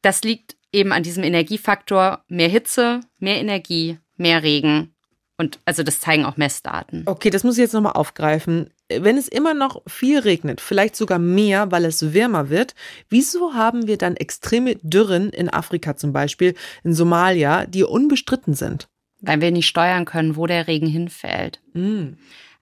[0.00, 4.94] Das liegt eben an diesem Energiefaktor mehr Hitze, mehr Energie, mehr Regen.
[5.38, 7.02] Und also das zeigen auch Messdaten.
[7.06, 11.18] Okay, das muss ich jetzt nochmal aufgreifen wenn es immer noch viel regnet, vielleicht sogar
[11.18, 12.74] mehr, weil es wärmer wird,
[13.08, 18.88] wieso haben wir dann extreme Dürren in Afrika zum Beispiel, in Somalia, die unbestritten sind?
[19.20, 21.60] Weil wir nicht steuern können, wo der Regen hinfällt.
[21.72, 22.14] Mm.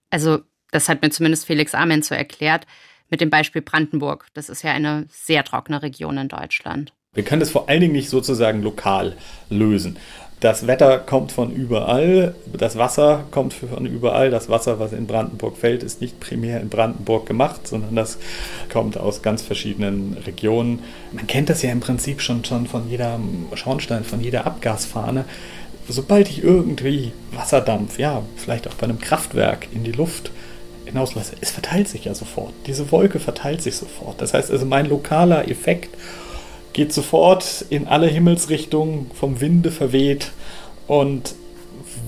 [0.09, 0.39] Also,
[0.71, 2.65] das hat mir zumindest Felix Amen so erklärt,
[3.09, 4.27] mit dem Beispiel Brandenburg.
[4.33, 6.93] Das ist ja eine sehr trockene Region in Deutschland.
[7.13, 9.15] Wir können das vor allen Dingen nicht sozusagen lokal
[9.49, 9.97] lösen.
[10.41, 14.29] Das Wetter kommt von überall, das Wasser kommt von überall.
[14.29, 18.17] Das Wasser, was in Brandenburg fällt, ist nicht primär in Brandenburg gemacht, sondern das
[18.71, 20.79] kommt aus ganz verschiedenen Regionen.
[21.13, 23.17] Man kennt das ja im Prinzip schon, schon von jeder
[23.53, 25.23] Schornstein, von jeder Abgasfahne.
[25.87, 30.31] Sobald ich irgendwie Wasserdampf, ja, vielleicht auch bei einem Kraftwerk in die Luft
[30.83, 32.53] hinauslasse, es verteilt sich ja sofort.
[32.67, 34.19] Diese Wolke verteilt sich sofort.
[34.19, 35.95] Das heißt also, mein lokaler Effekt
[36.75, 40.31] geht sofort in alle Himmelsrichtungen, vom Winde verweht
[40.87, 41.33] und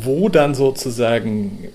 [0.01, 1.69] wo dann sozusagen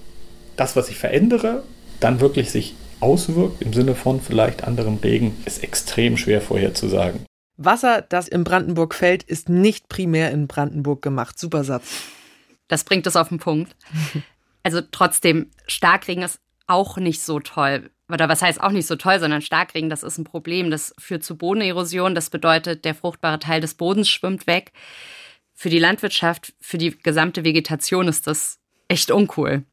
[0.56, 1.62] das, was ich verändere,
[2.00, 7.24] dann wirklich sich auswirkt im Sinne von vielleicht anderem Regen, ist extrem schwer vorherzusagen.
[7.56, 11.38] Wasser, das in Brandenburg fällt, ist nicht primär in Brandenburg gemacht.
[11.38, 12.02] Super Satz.
[12.68, 13.74] Das bringt es auf den Punkt.
[14.62, 19.18] Also trotzdem, Starkregen ist auch nicht so toll oder was heißt auch nicht so toll,
[19.18, 20.70] sondern Starkregen, das ist ein Problem.
[20.70, 22.14] Das führt zu Bodenerosion.
[22.14, 24.72] Das bedeutet, der fruchtbare Teil des Bodens schwimmt weg.
[25.54, 29.64] Für die Landwirtschaft, für die gesamte Vegetation ist das echt uncool.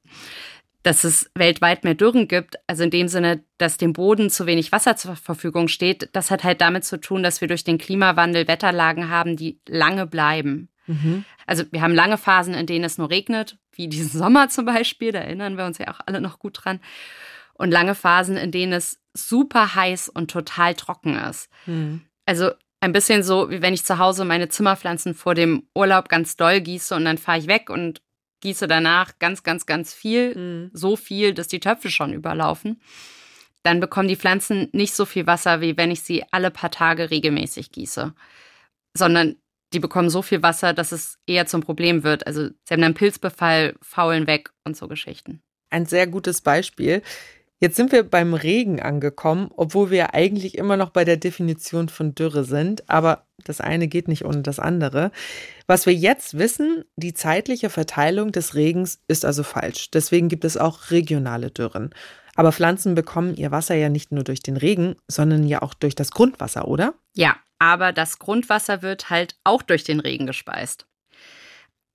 [0.83, 4.71] Dass es weltweit mehr Dürren gibt, also in dem Sinne, dass dem Boden zu wenig
[4.71, 8.47] Wasser zur Verfügung steht, das hat halt damit zu tun, dass wir durch den Klimawandel
[8.47, 10.69] Wetterlagen haben, die lange bleiben.
[10.87, 11.25] Mhm.
[11.45, 15.11] Also wir haben lange Phasen, in denen es nur regnet, wie diesen Sommer zum Beispiel,
[15.11, 16.79] da erinnern wir uns ja auch alle noch gut dran
[17.59, 21.49] und lange Phasen, in denen es super heiß und total trocken ist.
[21.65, 22.01] Mhm.
[22.25, 26.37] Also ein bisschen so, wie wenn ich zu Hause meine Zimmerpflanzen vor dem Urlaub ganz
[26.37, 28.01] doll gieße und dann fahre ich weg und
[28.41, 30.71] gieße danach ganz, ganz, ganz viel, mhm.
[30.73, 32.81] so viel, dass die Töpfe schon überlaufen.
[33.63, 37.11] Dann bekommen die Pflanzen nicht so viel Wasser, wie wenn ich sie alle paar Tage
[37.11, 38.13] regelmäßig gieße,
[38.95, 39.35] sondern
[39.73, 42.25] die bekommen so viel Wasser, dass es eher zum Problem wird.
[42.25, 45.43] Also sie haben dann Pilzbefall, faulen weg und so Geschichten.
[45.69, 47.03] Ein sehr gutes Beispiel.
[47.61, 52.15] Jetzt sind wir beim Regen angekommen, obwohl wir eigentlich immer noch bei der Definition von
[52.15, 55.11] Dürre sind, aber das eine geht nicht ohne das andere.
[55.67, 59.91] Was wir jetzt wissen, die zeitliche Verteilung des Regens ist also falsch.
[59.91, 61.89] Deswegen gibt es auch regionale Dürren.
[62.35, 65.95] Aber Pflanzen bekommen ihr Wasser ja nicht nur durch den Regen, sondern ja auch durch
[65.95, 66.93] das Grundwasser, oder?
[67.13, 70.88] Ja, aber das Grundwasser wird halt auch durch den Regen gespeist.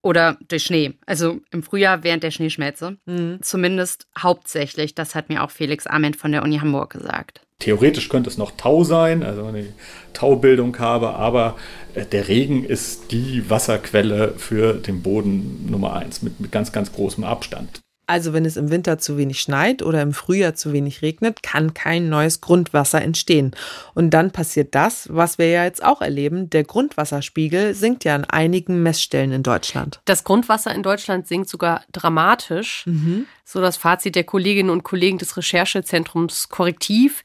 [0.04, 0.92] Oder durch Schnee.
[1.06, 2.98] Also im Frühjahr während der Schneeschmelze.
[3.06, 3.38] Mhm.
[3.40, 4.94] Zumindest hauptsächlich.
[4.94, 7.40] Das hat mir auch Felix Ament von der Uni Hamburg gesagt.
[7.58, 9.64] Theoretisch könnte es noch Tau sein, also eine
[10.12, 11.56] Taubildung habe, aber
[11.94, 16.92] äh, der Regen ist die Wasserquelle für den Boden Nummer eins mit, mit ganz, ganz
[16.92, 17.80] großem Abstand.
[18.06, 21.72] Also wenn es im Winter zu wenig schneit oder im Frühjahr zu wenig regnet, kann
[21.72, 23.52] kein neues Grundwasser entstehen.
[23.94, 26.50] Und dann passiert das, was wir ja jetzt auch erleben.
[26.50, 30.00] Der Grundwasserspiegel sinkt ja an einigen Messstellen in Deutschland.
[30.04, 32.84] Das Grundwasser in Deutschland sinkt sogar dramatisch.
[32.86, 33.26] Mhm.
[33.44, 37.22] So das Fazit der Kolleginnen und Kollegen des Recherchezentrums Korrektiv,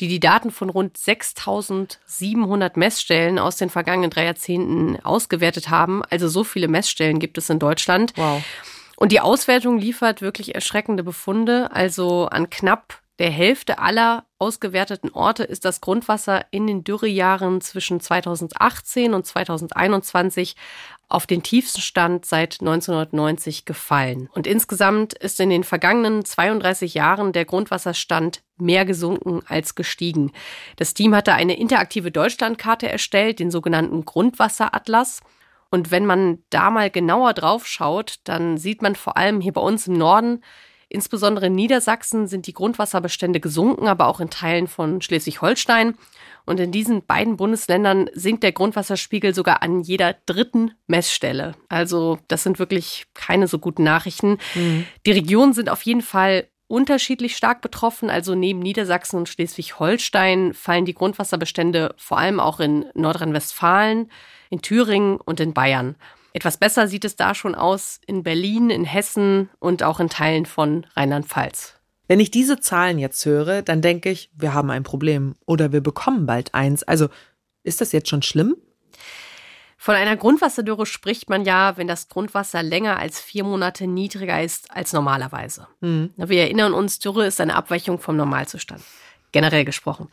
[0.00, 6.02] die die Daten von rund 6700 Messstellen aus den vergangenen drei Jahrzehnten ausgewertet haben.
[6.04, 8.12] Also so viele Messstellen gibt es in Deutschland.
[8.16, 8.42] Wow.
[8.96, 11.70] Und die Auswertung liefert wirklich erschreckende Befunde.
[11.72, 18.00] Also an knapp der Hälfte aller ausgewerteten Orte ist das Grundwasser in den Dürrejahren zwischen
[18.00, 20.54] 2018 und 2021
[21.08, 24.28] auf den tiefsten Stand seit 1990 gefallen.
[24.34, 30.32] Und insgesamt ist in den vergangenen 32 Jahren der Grundwasserstand mehr gesunken als gestiegen.
[30.76, 35.20] Das Team hatte eine interaktive Deutschlandkarte erstellt, den sogenannten Grundwasseratlas.
[35.70, 39.60] Und wenn man da mal genauer drauf schaut, dann sieht man vor allem hier bei
[39.60, 40.42] uns im Norden,
[40.88, 45.96] insbesondere in Niedersachsen, sind die Grundwasserbestände gesunken, aber auch in Teilen von Schleswig-Holstein.
[46.44, 51.56] Und in diesen beiden Bundesländern sinkt der Grundwasserspiegel sogar an jeder dritten Messstelle.
[51.68, 54.38] Also das sind wirklich keine so guten Nachrichten.
[54.54, 54.86] Mhm.
[55.04, 58.10] Die Regionen sind auf jeden Fall unterschiedlich stark betroffen.
[58.10, 64.10] Also neben Niedersachsen und Schleswig-Holstein fallen die Grundwasserbestände vor allem auch in Nordrhein-Westfalen,
[64.50, 65.96] in Thüringen und in Bayern.
[66.32, 70.44] Etwas besser sieht es da schon aus in Berlin, in Hessen und auch in Teilen
[70.44, 71.74] von Rheinland-Pfalz.
[72.08, 75.80] Wenn ich diese Zahlen jetzt höre, dann denke ich, wir haben ein Problem oder wir
[75.80, 76.82] bekommen bald eins.
[76.82, 77.08] Also
[77.64, 78.56] ist das jetzt schon schlimm?
[79.78, 84.70] Von einer Grundwasserdürre spricht man ja, wenn das Grundwasser länger als vier Monate niedriger ist
[84.70, 85.68] als normalerweise.
[85.80, 86.10] Mhm.
[86.16, 88.82] Wir erinnern uns, Dürre ist eine Abweichung vom Normalzustand,
[89.32, 90.08] generell gesprochen.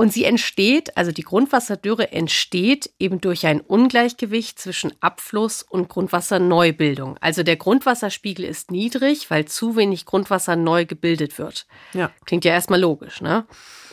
[0.00, 7.18] Und sie entsteht, also die Grundwasserdürre entsteht eben durch ein Ungleichgewicht zwischen Abfluss und Grundwasserneubildung.
[7.20, 11.66] Also der Grundwasserspiegel ist niedrig, weil zu wenig Grundwasser neu gebildet wird.
[11.92, 12.10] Ja.
[12.24, 13.44] Klingt ja erstmal logisch, ne?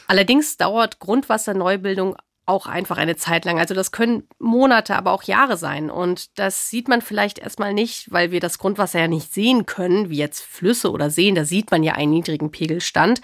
[0.07, 2.15] Allerdings dauert Grundwasserneubildung
[2.45, 3.59] auch einfach eine Zeit lang.
[3.59, 5.91] Also das können Monate, aber auch Jahre sein.
[5.91, 10.09] Und das sieht man vielleicht erstmal nicht, weil wir das Grundwasser ja nicht sehen können,
[10.09, 11.35] wie jetzt Flüsse oder Seen.
[11.35, 13.19] Da sieht man ja einen niedrigen Pegelstand.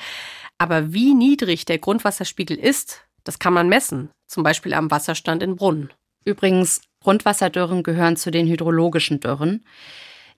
[0.64, 5.58] Aber wie niedrig der Grundwasserspiegel ist, das kann man messen, zum Beispiel am Wasserstand in
[5.58, 5.90] Brunnen.
[6.24, 9.66] Übrigens, Grundwasserdürren gehören zu den hydrologischen Dürren.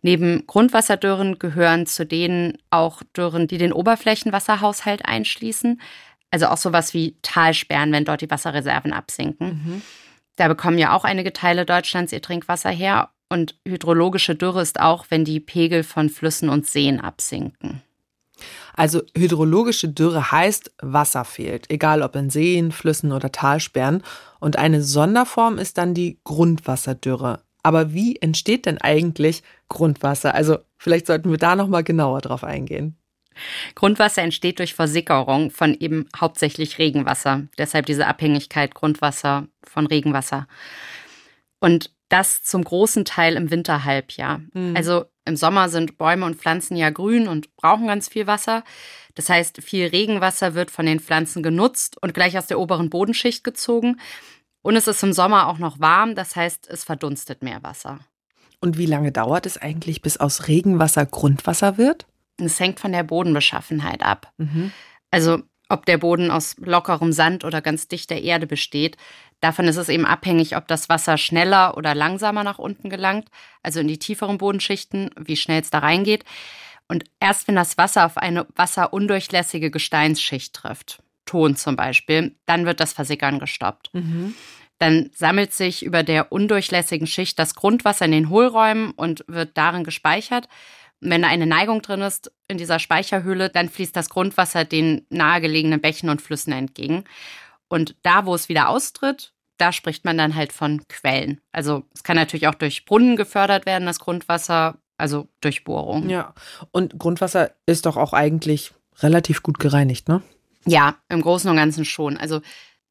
[0.02, 5.80] Neben Grundwasserdürren gehören zu denen auch Dürren, die den Oberflächenwasserhaushalt einschließen.
[6.32, 9.48] Also auch sowas wie Talsperren, wenn dort die Wasserreserven absinken.
[9.48, 9.82] Mhm.
[10.38, 13.12] Da bekommen ja auch einige Teile Deutschlands ihr Trinkwasser her.
[13.30, 17.84] Und hydrologische Dürre ist auch, wenn die Pegel von Flüssen und Seen absinken.
[18.74, 24.04] Also hydrologische Dürre heißt, Wasser fehlt, egal ob in Seen, Flüssen oder Talsperren.
[24.40, 27.42] Und eine Sonderform ist dann die Grundwasserdürre.
[27.64, 30.36] Aber wie entsteht denn eigentlich Grundwasser?
[30.36, 32.98] Also vielleicht sollten wir da noch mal genauer drauf eingehen.
[33.74, 37.44] Grundwasser entsteht durch Versickerung von eben hauptsächlich Regenwasser.
[37.58, 40.48] Deshalb diese Abhängigkeit Grundwasser von Regenwasser.
[41.60, 44.42] Und das zum großen Teil im Winterhalbjahr.
[44.54, 44.76] Mhm.
[44.76, 48.64] Also im Sommer sind Bäume und Pflanzen ja grün und brauchen ganz viel Wasser.
[49.16, 53.44] Das heißt, viel Regenwasser wird von den Pflanzen genutzt und gleich aus der oberen Bodenschicht
[53.44, 54.00] gezogen.
[54.62, 58.00] Und es ist im Sommer auch noch warm, das heißt, es verdunstet mehr Wasser.
[58.62, 62.08] Und wie lange dauert es eigentlich, bis aus Regenwasser Grundwasser wird?
[62.38, 64.32] Es hängt von der Bodenbeschaffenheit ab.
[64.38, 64.72] Mhm.
[65.12, 68.98] Also ob der Boden aus lockerem Sand oder ganz dichter Erde besteht.
[69.42, 73.30] Davon ist es eben abhängig, ob das Wasser schneller oder langsamer nach unten gelangt,
[73.62, 76.26] also in die tieferen Bodenschichten, wie schnell es da reingeht.
[76.88, 82.80] Und erst wenn das Wasser auf eine wasserundurchlässige Gesteinsschicht trifft, Ton zum Beispiel, dann wird
[82.80, 83.90] das Versickern gestoppt.
[83.94, 84.36] Mhm.
[84.78, 89.84] Dann sammelt sich über der undurchlässigen Schicht das Grundwasser in den Hohlräumen und wird darin
[89.84, 90.48] gespeichert.
[91.00, 95.82] Wenn da eine Neigung drin ist in dieser Speicherhöhle, dann fließt das Grundwasser den nahegelegenen
[95.82, 97.06] Bächen und Flüssen entgegen.
[97.76, 101.42] Und da, wo es wieder austritt, da spricht man dann halt von Quellen.
[101.52, 106.10] Also es kann natürlich auch durch Brunnen gefördert werden, das Grundwasser, also durch Bohrung.
[106.10, 106.34] Ja,
[106.72, 110.22] und Grundwasser ist doch auch eigentlich relativ gut gereinigt, ne?
[110.66, 112.16] Ja, im Großen und Ganzen schon.
[112.16, 112.40] Also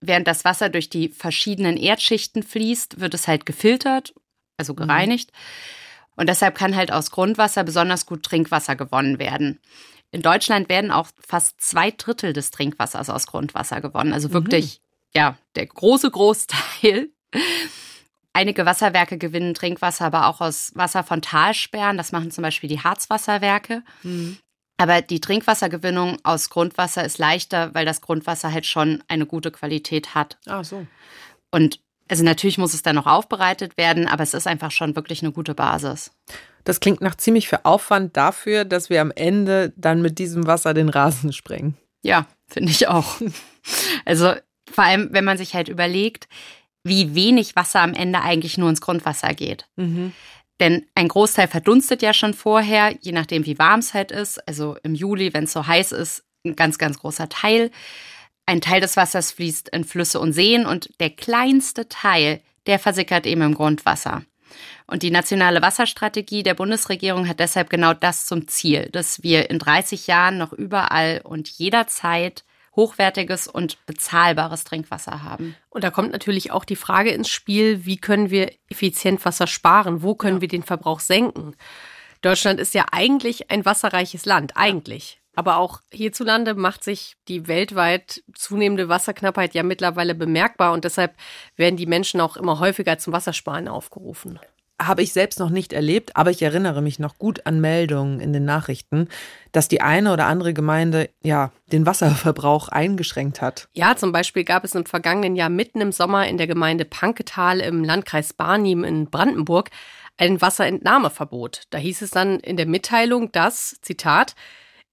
[0.02, 4.12] während das Wasser durch die verschiedenen Erdschichten fließt, wird es halt gefiltert,
[4.58, 4.76] also mhm.
[4.76, 5.32] gereinigt.
[5.32, 6.12] Mhm.
[6.16, 9.60] Und deshalb kann halt aus Grundwasser besonders gut Trinkwasser gewonnen werden.
[10.14, 14.12] In Deutschland werden auch fast zwei Drittel des Trinkwassers aus Grundwasser gewonnen.
[14.12, 15.10] Also wirklich, mhm.
[15.12, 17.08] ja, der große Großteil.
[18.32, 21.96] Einige Wasserwerke gewinnen Trinkwasser aber auch aus Wasser von Talsperren.
[21.96, 23.82] Das machen zum Beispiel die Harzwasserwerke.
[24.04, 24.38] Mhm.
[24.76, 30.14] Aber die Trinkwassergewinnung aus Grundwasser ist leichter, weil das Grundwasser halt schon eine gute Qualität
[30.14, 30.38] hat.
[30.46, 30.86] Ah, so.
[31.50, 35.24] Und also natürlich muss es dann noch aufbereitet werden, aber es ist einfach schon wirklich
[35.24, 36.12] eine gute Basis.
[36.64, 40.74] Das klingt nach ziemlich viel Aufwand dafür, dass wir am Ende dann mit diesem Wasser
[40.74, 41.76] den Rasen sprengen.
[42.02, 43.20] Ja, finde ich auch.
[44.04, 44.34] Also
[44.70, 46.28] vor allem, wenn man sich halt überlegt,
[46.82, 49.66] wie wenig Wasser am Ende eigentlich nur ins Grundwasser geht.
[49.76, 50.12] Mhm.
[50.60, 54.46] Denn ein Großteil verdunstet ja schon vorher, je nachdem, wie warm es halt ist.
[54.46, 57.70] Also im Juli, wenn es so heiß ist, ein ganz, ganz großer Teil.
[58.46, 63.26] Ein Teil des Wassers fließt in Flüsse und Seen und der kleinste Teil, der versickert
[63.26, 64.22] eben im Grundwasser.
[64.86, 69.58] Und die nationale Wasserstrategie der Bundesregierung hat deshalb genau das zum Ziel, dass wir in
[69.58, 72.44] 30 Jahren noch überall und jederzeit
[72.76, 75.54] hochwertiges und bezahlbares Trinkwasser haben.
[75.70, 80.02] Und da kommt natürlich auch die Frage ins Spiel, wie können wir effizient Wasser sparen?
[80.02, 80.40] Wo können ja.
[80.42, 81.54] wir den Verbrauch senken?
[82.20, 85.20] Deutschland ist ja eigentlich ein wasserreiches Land, eigentlich.
[85.36, 91.14] Aber auch hierzulande macht sich die weltweit zunehmende Wasserknappheit ja mittlerweile bemerkbar und deshalb
[91.56, 94.38] werden die Menschen auch immer häufiger zum Wassersparen aufgerufen
[94.80, 98.32] habe ich selbst noch nicht erlebt, aber ich erinnere mich noch gut an Meldungen in
[98.32, 99.08] den Nachrichten,
[99.52, 103.68] dass die eine oder andere Gemeinde ja den Wasserverbrauch eingeschränkt hat.
[103.72, 107.60] Ja, zum Beispiel gab es im vergangenen Jahr mitten im Sommer in der Gemeinde Panketal
[107.60, 109.70] im Landkreis Barnim in Brandenburg
[110.16, 111.62] ein Wasserentnahmeverbot.
[111.70, 114.34] Da hieß es dann in der Mitteilung, dass, Zitat,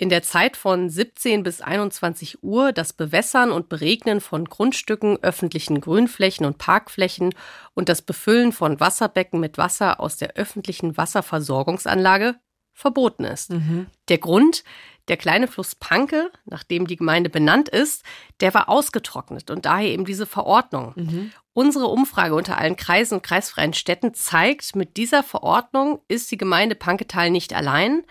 [0.01, 5.79] in der Zeit von 17 bis 21 Uhr das Bewässern und Beregnen von Grundstücken, öffentlichen
[5.79, 7.35] Grünflächen und Parkflächen
[7.75, 12.33] und das Befüllen von Wasserbecken mit Wasser aus der öffentlichen Wasserversorgungsanlage
[12.73, 13.51] verboten ist.
[13.51, 13.85] Mhm.
[14.09, 14.63] Der Grund,
[15.07, 18.03] der kleine Fluss Panke, nach dem die Gemeinde benannt ist,
[18.39, 20.93] der war ausgetrocknet und daher eben diese Verordnung.
[20.95, 21.31] Mhm.
[21.53, 26.73] Unsere Umfrage unter allen Kreisen und kreisfreien Städten zeigt, mit dieser Verordnung ist die Gemeinde
[26.73, 28.01] Panketal nicht allein.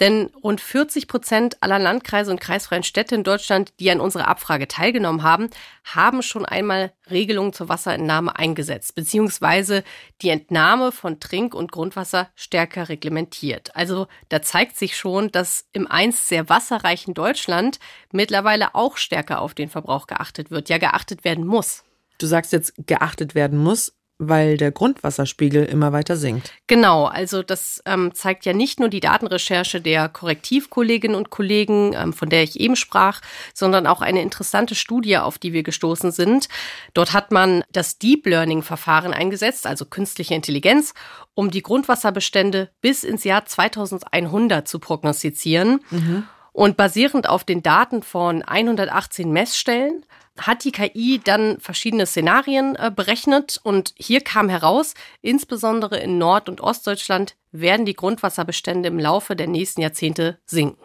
[0.00, 4.66] Denn rund 40 Prozent aller Landkreise und kreisfreien Städte in Deutschland, die an unserer Abfrage
[4.66, 5.50] teilgenommen haben,
[5.84, 9.84] haben schon einmal Regelungen zur Wasserentnahme eingesetzt, beziehungsweise
[10.22, 13.76] die Entnahme von Trink- und Grundwasser stärker reglementiert.
[13.76, 17.78] Also da zeigt sich schon, dass im einst sehr wasserreichen Deutschland
[18.10, 21.84] mittlerweile auch stärker auf den Verbrauch geachtet wird, ja geachtet werden muss.
[22.18, 26.52] Du sagst jetzt geachtet werden muss weil der Grundwasserspiegel immer weiter sinkt.
[26.66, 32.12] Genau, also das ähm, zeigt ja nicht nur die Datenrecherche der Korrektivkolleginnen und Kollegen, ähm,
[32.12, 33.22] von der ich eben sprach,
[33.54, 36.48] sondern auch eine interessante Studie, auf die wir gestoßen sind.
[36.92, 40.92] Dort hat man das Deep Learning-Verfahren eingesetzt, also künstliche Intelligenz,
[41.34, 45.80] um die Grundwasserbestände bis ins Jahr 2100 zu prognostizieren.
[45.90, 46.24] Mhm.
[46.52, 50.04] Und basierend auf den Daten von 118 Messstellen
[50.40, 56.48] hat die KI dann verschiedene Szenarien äh, berechnet und hier kam heraus, insbesondere in Nord-
[56.48, 60.82] und Ostdeutschland werden die Grundwasserbestände im Laufe der nächsten Jahrzehnte sinken.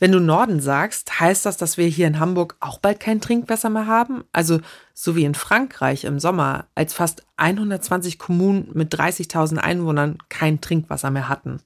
[0.00, 3.68] Wenn du Norden sagst, heißt das, dass wir hier in Hamburg auch bald kein Trinkwasser
[3.68, 4.22] mehr haben?
[4.32, 4.60] Also
[4.94, 11.10] so wie in Frankreich im Sommer, als fast 120 Kommunen mit 30.000 Einwohnern kein Trinkwasser
[11.10, 11.60] mehr hatten.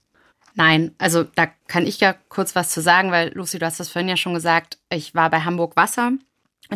[0.54, 3.88] Nein, also da kann ich ja kurz was zu sagen, weil Lucy, du hast das
[3.88, 6.12] vorhin ja schon gesagt, ich war bei Hamburg Wasser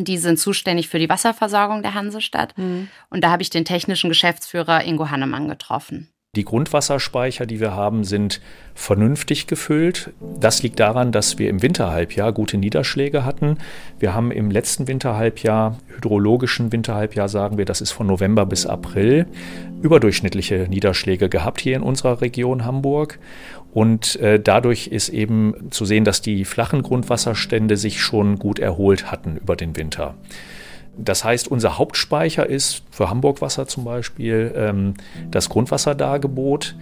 [0.04, 2.56] die sind zuständig für die Wasserversorgung der Hansestadt.
[2.56, 2.88] Mhm.
[3.10, 6.10] Und da habe ich den technischen Geschäftsführer Ingo Hannemann getroffen.
[6.36, 8.42] Die Grundwasserspeicher, die wir haben, sind
[8.74, 10.12] vernünftig gefüllt.
[10.38, 13.56] Das liegt daran, dass wir im Winterhalbjahr gute Niederschläge hatten.
[13.98, 19.26] Wir haben im letzten Winterhalbjahr, hydrologischen Winterhalbjahr sagen wir, das ist von November bis April,
[19.80, 23.18] überdurchschnittliche Niederschläge gehabt hier in unserer Region Hamburg.
[23.72, 29.10] Und äh, dadurch ist eben zu sehen, dass die flachen Grundwasserstände sich schon gut erholt
[29.10, 30.14] hatten über den Winter.
[30.98, 34.94] Das heißt, unser Hauptspeicher ist für Hamburgwasser zum Beispiel ähm,
[35.30, 36.74] das Grundwasserdargebot.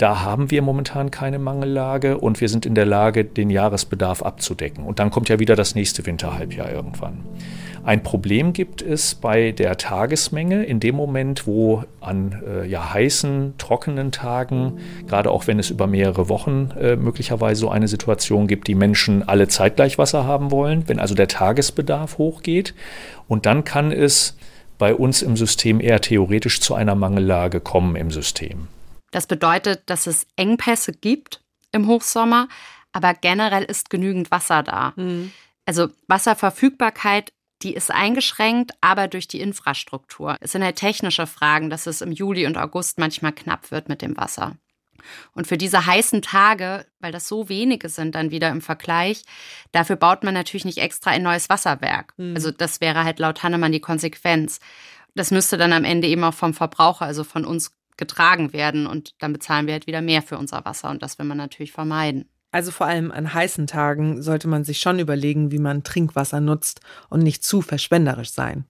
[0.00, 4.82] Da haben wir momentan keine Mangellage und wir sind in der Lage, den Jahresbedarf abzudecken.
[4.82, 7.18] Und dann kommt ja wieder das nächste Winterhalbjahr irgendwann.
[7.84, 13.56] Ein Problem gibt es bei der Tagesmenge in dem Moment, wo an äh, ja, heißen,
[13.58, 18.68] trockenen Tagen, gerade auch wenn es über mehrere Wochen äh, möglicherweise so eine Situation gibt,
[18.68, 22.72] die Menschen alle zeitgleich Wasser haben wollen, wenn also der Tagesbedarf hochgeht.
[23.28, 24.34] Und dann kann es
[24.78, 28.68] bei uns im System eher theoretisch zu einer Mangellage kommen im System.
[29.10, 31.42] Das bedeutet, dass es Engpässe gibt
[31.72, 32.48] im Hochsommer,
[32.92, 34.92] aber generell ist genügend Wasser da.
[34.96, 35.32] Mhm.
[35.66, 37.32] Also Wasserverfügbarkeit
[37.62, 40.36] die ist eingeschränkt, aber durch die Infrastruktur.
[40.40, 44.02] Es sind halt technische Fragen, dass es im Juli und August manchmal knapp wird mit
[44.02, 44.56] dem Wasser.
[45.34, 49.24] Und für diese heißen Tage, weil das so wenige sind dann wieder im Vergleich,
[49.72, 52.14] dafür baut man natürlich nicht extra ein neues Wasserwerk.
[52.16, 52.34] Mhm.
[52.34, 54.60] Also das wäre halt laut Hannemann die Konsequenz.
[55.14, 59.14] Das müsste dann am Ende eben auch vom Verbraucher, also von uns getragen werden und
[59.20, 62.28] dann bezahlen wir halt wieder mehr für unser Wasser und das will man natürlich vermeiden.
[62.52, 66.80] Also vor allem an heißen Tagen sollte man sich schon überlegen, wie man Trinkwasser nutzt
[67.08, 68.64] und nicht zu verschwenderisch sein.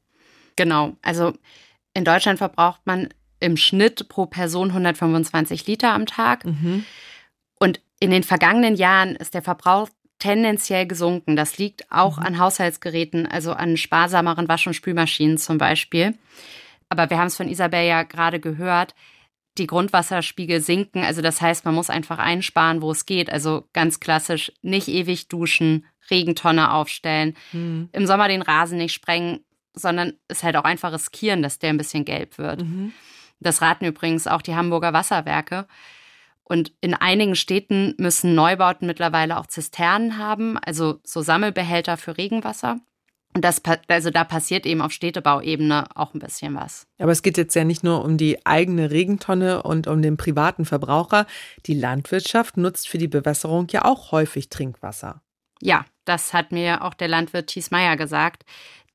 [0.56, 1.32] Genau, also
[1.94, 3.08] in Deutschland verbraucht man
[3.40, 6.44] im Schnitt pro Person 125 Liter am Tag.
[6.44, 6.84] Mhm.
[7.58, 11.34] Und in den vergangenen Jahren ist der Verbrauch tendenziell gesunken.
[11.34, 12.26] Das liegt auch mhm.
[12.26, 16.14] an Haushaltsgeräten, also an sparsameren Wasch- und Spülmaschinen zum Beispiel.
[16.90, 18.94] Aber wir haben es von Isabel ja gerade gehört,
[19.58, 21.02] die Grundwasserspiegel sinken.
[21.02, 23.30] Also das heißt, man muss einfach einsparen, wo es geht.
[23.30, 27.88] Also ganz klassisch, nicht ewig duschen, Regentonne aufstellen, mhm.
[27.92, 29.44] im Sommer den Rasen nicht sprengen,
[29.74, 32.62] sondern es halt auch einfach riskieren, dass der ein bisschen gelb wird.
[32.62, 32.92] Mhm.
[33.38, 35.66] Das raten übrigens auch die Hamburger Wasserwerke.
[36.44, 42.80] Und in einigen Städten müssen Neubauten mittlerweile auch Zisternen haben, also so Sammelbehälter für Regenwasser.
[43.34, 46.86] Und das, also da passiert eben auf Städtebauebene auch ein bisschen was.
[46.98, 50.64] Aber es geht jetzt ja nicht nur um die eigene Regentonne und um den privaten
[50.64, 51.26] Verbraucher.
[51.66, 55.22] Die Landwirtschaft nutzt für die Bewässerung ja auch häufig Trinkwasser.
[55.60, 58.44] Ja, das hat mir auch der Landwirt Thies Meyer gesagt,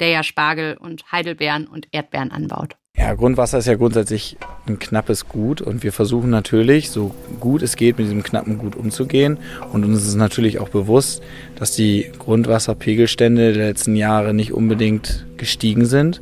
[0.01, 2.75] der ja Spargel und Heidelbeeren und Erdbeeren anbaut.
[2.97, 4.37] Ja, Grundwasser ist ja grundsätzlich
[4.67, 8.77] ein knappes Gut und wir versuchen natürlich, so gut es geht, mit diesem knappen Gut
[8.77, 9.37] umzugehen.
[9.73, 11.21] Und uns ist natürlich auch bewusst,
[11.55, 16.21] dass die Grundwasserpegelstände der letzten Jahre nicht unbedingt gestiegen sind.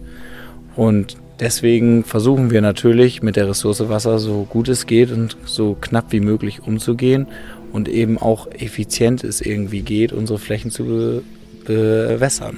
[0.76, 5.78] Und deswegen versuchen wir natürlich mit der Ressource Wasser so gut es geht und so
[5.80, 7.28] knapp wie möglich umzugehen
[7.72, 11.22] und eben auch effizient es irgendwie geht, unsere Flächen zu
[11.66, 12.58] bewässern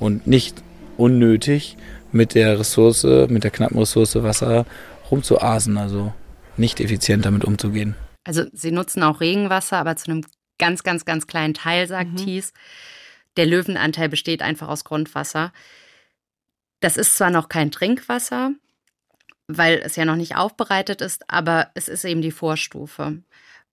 [0.00, 0.62] und nicht
[0.96, 1.76] unnötig
[2.14, 4.66] mit der Ressource, mit der knappen Ressource Wasser
[5.10, 6.14] rumzuasen, also
[6.56, 7.96] nicht effizient damit umzugehen.
[8.24, 10.24] Also sie nutzen auch Regenwasser, aber zu einem
[10.58, 12.16] ganz, ganz, ganz kleinen Teil, sagt mhm.
[12.16, 12.52] Thies.
[13.36, 15.52] Der Löwenanteil besteht einfach aus Grundwasser.
[16.80, 18.52] Das ist zwar noch kein Trinkwasser,
[19.48, 23.18] weil es ja noch nicht aufbereitet ist, aber es ist eben die Vorstufe.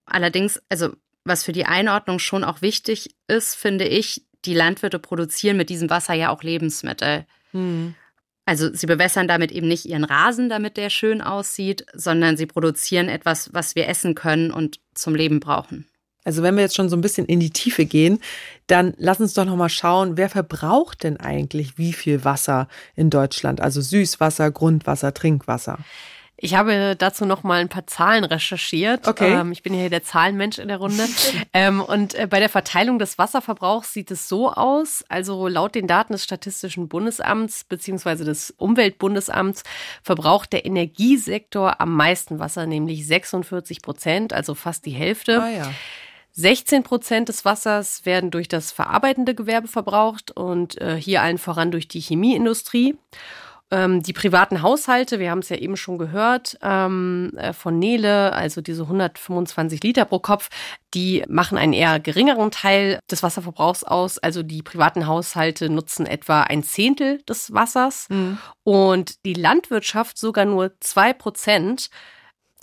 [0.05, 5.57] Allerdings, also was für die Einordnung schon auch wichtig ist, finde ich, die Landwirte produzieren
[5.57, 7.25] mit diesem Wasser ja auch Lebensmittel.
[7.53, 7.95] Mhm.
[8.45, 13.07] Also sie bewässern damit eben nicht ihren Rasen, damit der schön aussieht, sondern sie produzieren
[13.07, 15.85] etwas, was wir essen können und zum Leben brauchen.
[16.23, 18.19] Also wenn wir jetzt schon so ein bisschen in die Tiefe gehen,
[18.67, 23.09] dann lass uns doch noch mal schauen, wer verbraucht denn eigentlich wie viel Wasser in
[23.09, 23.59] Deutschland?
[23.59, 25.79] Also Süßwasser, Grundwasser, Trinkwasser.
[26.43, 29.07] Ich habe dazu noch mal ein paar Zahlen recherchiert.
[29.07, 29.31] Okay.
[29.31, 31.07] Ähm, ich bin hier der Zahlenmensch in der Runde.
[31.53, 35.05] ähm, und äh, bei der Verteilung des Wasserverbrauchs sieht es so aus.
[35.07, 38.23] Also laut den Daten des Statistischen Bundesamts bzw.
[38.23, 39.61] des Umweltbundesamts
[40.01, 45.43] verbraucht der Energiesektor am meisten Wasser, nämlich 46 Prozent, also fast die Hälfte.
[45.43, 45.71] Ah, ja.
[46.31, 51.69] 16 Prozent des Wassers werden durch das verarbeitende Gewerbe verbraucht und äh, hier allen voran
[51.69, 52.97] durch die Chemieindustrie.
[53.71, 58.33] Ähm, die privaten Haushalte, wir haben es ja eben schon gehört ähm, äh, von Nele,
[58.33, 60.49] also diese 125 Liter pro Kopf,
[60.93, 64.17] die machen einen eher geringeren Teil des Wasserverbrauchs aus.
[64.17, 68.37] Also die privaten Haushalte nutzen etwa ein Zehntel des Wassers mhm.
[68.63, 71.89] und die Landwirtschaft sogar nur zwei Prozent.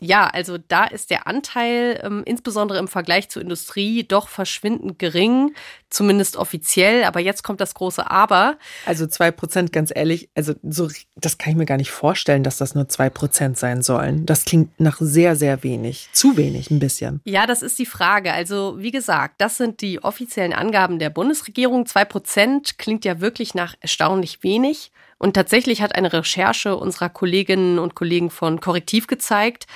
[0.01, 5.55] Ja, also da ist der Anteil ähm, insbesondere im Vergleich zur Industrie doch verschwindend gering,
[5.90, 7.03] zumindest offiziell.
[7.05, 8.59] Aber jetzt kommt das große Aber.
[8.86, 12.59] Also zwei Prozent, ganz ehrlich, also so, das kann ich mir gar nicht vorstellen, dass
[12.59, 14.24] das nur zwei Prozent sein sollen.
[14.24, 17.20] Das klingt nach sehr, sehr wenig, zu wenig, ein bisschen.
[17.24, 18.32] Ja, das ist die Frage.
[18.32, 21.86] Also wie gesagt, das sind die offiziellen Angaben der Bundesregierung.
[21.86, 24.92] Zwei Prozent klingt ja wirklich nach erstaunlich wenig.
[25.19, 29.66] Und tatsächlich hat eine Recherche unserer Kolleginnen und Kollegen von Korrektiv gezeigt,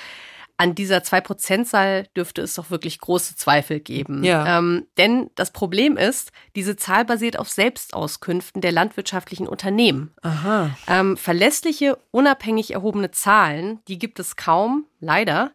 [0.57, 4.23] an dieser 2%-Zahl dürfte es doch wirklich große Zweifel geben.
[4.23, 4.59] Ja.
[4.59, 10.13] Ähm, denn das Problem ist, diese Zahl basiert auf Selbstauskünften der landwirtschaftlichen Unternehmen.
[10.21, 10.69] Aha.
[10.87, 15.51] Ähm, verlässliche, unabhängig erhobene Zahlen, die gibt es kaum, leider.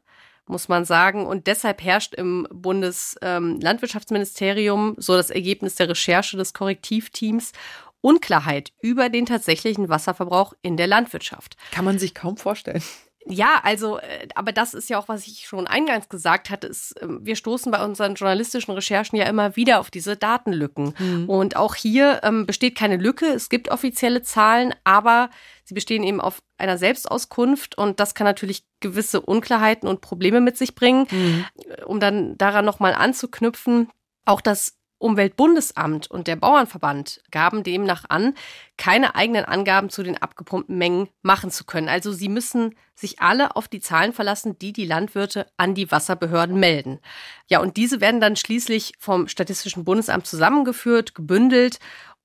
[0.47, 1.27] muss man sagen.
[1.27, 7.53] Und deshalb herrscht im Bundeslandwirtschaftsministerium, ähm, so das Ergebnis der Recherche des Korrektivteams,
[8.01, 11.57] Unklarheit über den tatsächlichen Wasserverbrauch in der Landwirtschaft.
[11.73, 12.83] Kann man sich kaum vorstellen.
[13.31, 16.95] Ja, also, äh, aber das ist ja auch, was ich schon eingangs gesagt hatte, ist,
[17.03, 20.95] ähm, wir stoßen bei unseren journalistischen Recherchen ja immer wieder auf diese Datenlücken.
[20.99, 21.29] Mhm.
[21.29, 23.27] Und auch hier ähm, besteht keine Lücke.
[23.27, 25.29] Es gibt offizielle Zahlen, aber
[25.65, 30.57] sie bestehen eben auf einer Selbstauskunft und das kann natürlich gewisse Unklarheiten und Probleme mit
[30.57, 31.07] sich bringen.
[31.11, 31.45] Mhm.
[31.85, 33.91] Um dann daran nochmal anzuknüpfen,
[34.25, 38.35] auch das Umweltbundesamt und der Bauernverband gaben demnach an,
[38.77, 41.89] keine eigenen Angaben zu den abgepumpten Mengen machen zu können.
[41.89, 46.59] Also sie müssen sich alle auf die Zahlen verlassen, die die Landwirte an die Wasserbehörden
[46.59, 46.99] melden.
[47.47, 51.79] Ja, und diese werden dann schließlich vom Statistischen Bundesamt zusammengeführt, gebündelt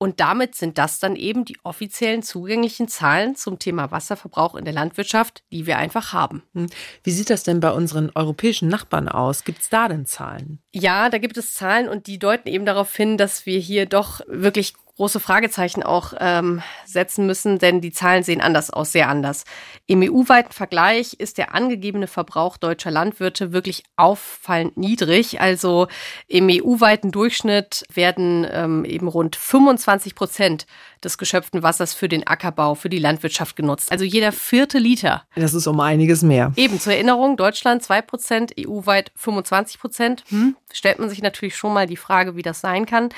[0.04, 4.74] und damit sind das dann eben die offiziellen zugänglichen Zahlen zum Thema Wasserverbrauch in der
[4.74, 6.44] Landwirtschaft, die wir einfach haben.
[6.54, 6.68] Hm.
[7.04, 9.46] Wie sieht das denn bei unseren europäischen Nachbarn aus?
[9.46, 10.60] Gibt es da denn Zahlen?
[10.74, 14.20] Ja, da gibt es Zahlen und die deuten eben darauf hin, dass wir hier doch
[14.28, 19.44] wirklich große Fragezeichen auch ähm, setzen müssen, denn die Zahlen sehen anders aus, sehr anders.
[19.88, 25.42] Im EU-weiten Vergleich ist der angegebene Verbrauch deutscher Landwirte wirklich auffallend niedrig.
[25.42, 25.88] Also
[26.28, 30.68] im EU-weiten Durchschnitt werden ähm, eben rund 25 Prozent
[31.04, 33.92] des geschöpften Wassers für den Ackerbau, für die Landwirtschaft genutzt.
[33.92, 35.24] Also jeder vierte Liter.
[35.36, 36.54] Das ist um einiges mehr.
[36.56, 40.24] Eben zur Erinnerung, Deutschland 2 Prozent, EU-weit 25 Prozent.
[40.30, 43.10] Hm, stellt man sich natürlich schon mal die Frage, wie das sein kann.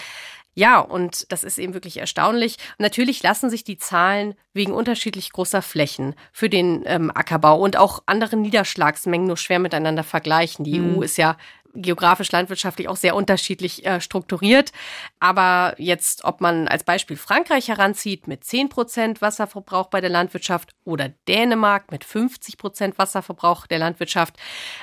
[0.58, 2.58] Ja, und das ist eben wirklich erstaunlich.
[2.78, 8.04] Natürlich lassen sich die Zahlen wegen unterschiedlich großer Flächen für den ähm, Ackerbau und auch
[8.06, 10.64] anderen Niederschlagsmengen nur schwer miteinander vergleichen.
[10.64, 10.98] Die mhm.
[10.98, 11.36] EU ist ja
[11.76, 14.72] geografisch landwirtschaftlich auch sehr unterschiedlich äh, strukturiert.
[15.20, 20.74] Aber jetzt, ob man als Beispiel Frankreich heranzieht mit 10 Prozent Wasserverbrauch bei der Landwirtschaft
[20.86, 24.38] oder Dänemark mit 50 Prozent Wasserverbrauch der Landwirtschaft,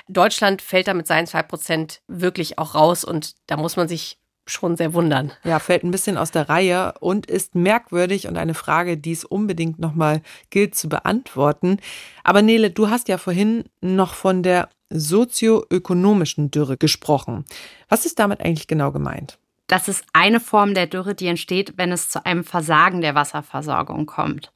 [0.09, 3.05] Deutschland fällt da mit seinen 2 Prozent wirklich auch raus.
[3.05, 5.33] Und da muss man sich schon sehr wundern.
[5.45, 9.25] Ja, fällt ein bisschen aus der Reihe und ist merkwürdig und eine Frage, die es
[9.25, 11.79] unbedingt nochmal gilt zu beantworten.
[12.25, 17.45] Aber Nele, du hast ja vorhin noch von der sozioökonomischen Dürre gesprochen.
[17.89, 19.39] Was ist damit eigentlich genau gemeint?
[19.69, 24.07] Das ist eine Form der Dürre, die entsteht, wenn es zu einem Versagen der Wasserversorgung
[24.07, 24.53] kommt.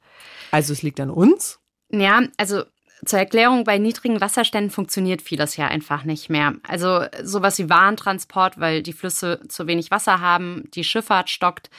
[0.51, 1.59] Also es liegt an uns?
[1.89, 2.63] Ja, also
[3.05, 6.55] zur Erklärung, bei niedrigen Wasserständen funktioniert vieles ja einfach nicht mehr.
[6.67, 11.69] Also sowas wie Warentransport, weil die Flüsse zu wenig Wasser haben, die Schifffahrt stockt,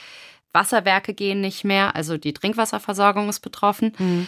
[0.52, 3.92] Wasserwerke gehen nicht mehr, also die Trinkwasserversorgung ist betroffen.
[3.98, 4.26] Mhm.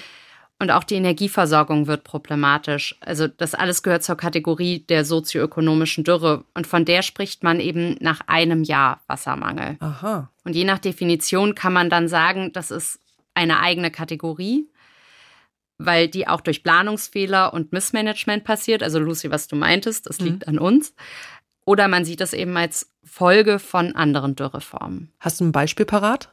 [0.58, 2.94] Und auch die Energieversorgung wird problematisch.
[3.00, 6.44] Also das alles gehört zur Kategorie der sozioökonomischen Dürre.
[6.52, 9.78] Und von der spricht man eben nach einem Jahr Wassermangel.
[9.80, 10.28] Aha.
[10.44, 13.00] Und je nach Definition kann man dann sagen, das ist
[13.32, 14.68] eine eigene Kategorie
[15.80, 18.82] weil die auch durch Planungsfehler und Missmanagement passiert.
[18.82, 20.56] Also Lucy, was du meintest, das liegt mhm.
[20.56, 20.94] an uns.
[21.64, 25.12] Oder man sieht es eben als Folge von anderen Dürreformen.
[25.20, 26.30] Hast du ein Beispiel parat?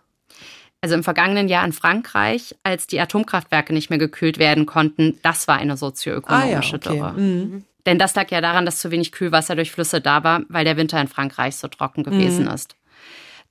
[0.82, 5.48] Also im vergangenen Jahr in Frankreich, als die Atomkraftwerke nicht mehr gekühlt werden konnten, das
[5.48, 6.98] war eine sozioökonomische ah, ja, okay.
[6.98, 7.14] Dürre.
[7.14, 7.64] Mhm.
[7.86, 10.78] Denn das lag ja daran, dass zu wenig Kühlwasser durch Flüsse da war, weil der
[10.78, 12.52] Winter in Frankreich so trocken gewesen mhm.
[12.52, 12.76] ist.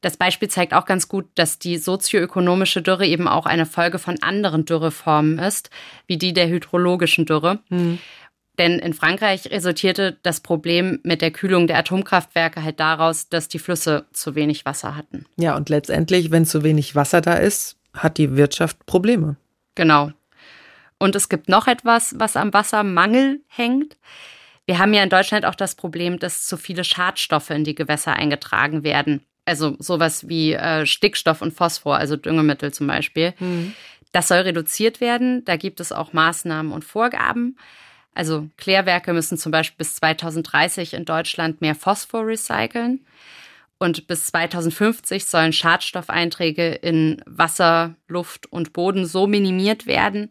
[0.01, 4.23] Das Beispiel zeigt auch ganz gut, dass die sozioökonomische Dürre eben auch eine Folge von
[4.23, 5.71] anderen Dürreformen ist,
[6.07, 7.61] wie die der hydrologischen Dürre.
[7.69, 7.99] Mhm.
[8.59, 13.59] Denn in Frankreich resultierte das Problem mit der Kühlung der Atomkraftwerke halt daraus, dass die
[13.59, 15.27] Flüsse zu wenig Wasser hatten.
[15.37, 19.37] Ja, und letztendlich, wenn zu wenig Wasser da ist, hat die Wirtschaft Probleme.
[19.75, 20.11] Genau.
[20.99, 23.99] Und es gibt noch etwas, was am Wassermangel hängt.
[24.65, 28.15] Wir haben ja in Deutschland auch das Problem, dass zu viele Schadstoffe in die Gewässer
[28.15, 33.33] eingetragen werden also sowas wie äh, Stickstoff und Phosphor, also Düngemittel zum Beispiel.
[33.39, 33.75] Mhm.
[34.13, 35.45] Das soll reduziert werden.
[35.45, 37.57] Da gibt es auch Maßnahmen und Vorgaben.
[38.15, 43.05] Also Klärwerke müssen zum Beispiel bis 2030 in Deutschland mehr Phosphor recyceln.
[43.79, 50.31] Und bis 2050 sollen Schadstoffeinträge in Wasser, Luft und Boden so minimiert werden,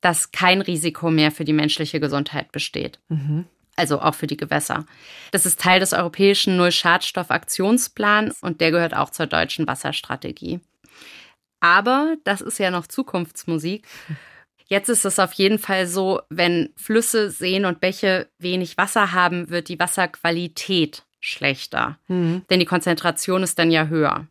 [0.00, 2.98] dass kein Risiko mehr für die menschliche Gesundheit besteht.
[3.08, 3.46] Mhm
[3.76, 4.84] also auch für die Gewässer.
[5.30, 10.60] Das ist Teil des europäischen Null-Schadstoff-Aktionsplans und der gehört auch zur deutschen Wasserstrategie.
[11.60, 13.86] Aber das ist ja noch Zukunftsmusik.
[14.66, 19.50] Jetzt ist es auf jeden Fall so, wenn Flüsse, Seen und Bäche wenig Wasser haben,
[19.50, 21.98] wird die Wasserqualität schlechter.
[22.08, 22.42] Mhm.
[22.50, 24.26] Denn die Konzentration ist dann ja höher.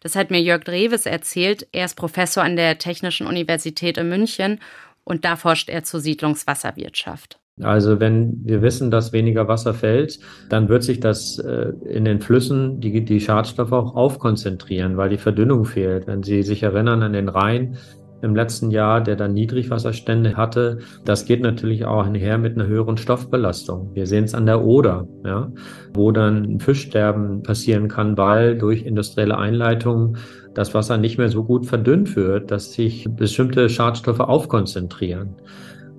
[0.00, 1.66] Das hat mir Jörg Dreves erzählt.
[1.72, 4.60] Er ist Professor an der Technischen Universität in München
[5.04, 7.38] und da forscht er zur Siedlungswasserwirtschaft.
[7.62, 10.18] Also wenn wir wissen, dass weniger Wasser fällt,
[10.50, 15.16] dann wird sich das äh, in den Flüssen, die, die Schadstoffe auch aufkonzentrieren, weil die
[15.16, 16.06] Verdünnung fehlt.
[16.06, 17.78] Wenn Sie sich erinnern an den Rhein,
[18.22, 20.78] im letzten Jahr, der dann Niedrigwasserstände hatte.
[21.04, 23.90] Das geht natürlich auch einher mit einer höheren Stoffbelastung.
[23.94, 25.52] Wir sehen es an der Oder, ja,
[25.94, 30.16] wo dann Fischsterben passieren kann, weil durch industrielle Einleitungen
[30.54, 35.36] das Wasser nicht mehr so gut verdünnt wird, dass sich bestimmte Schadstoffe aufkonzentrieren.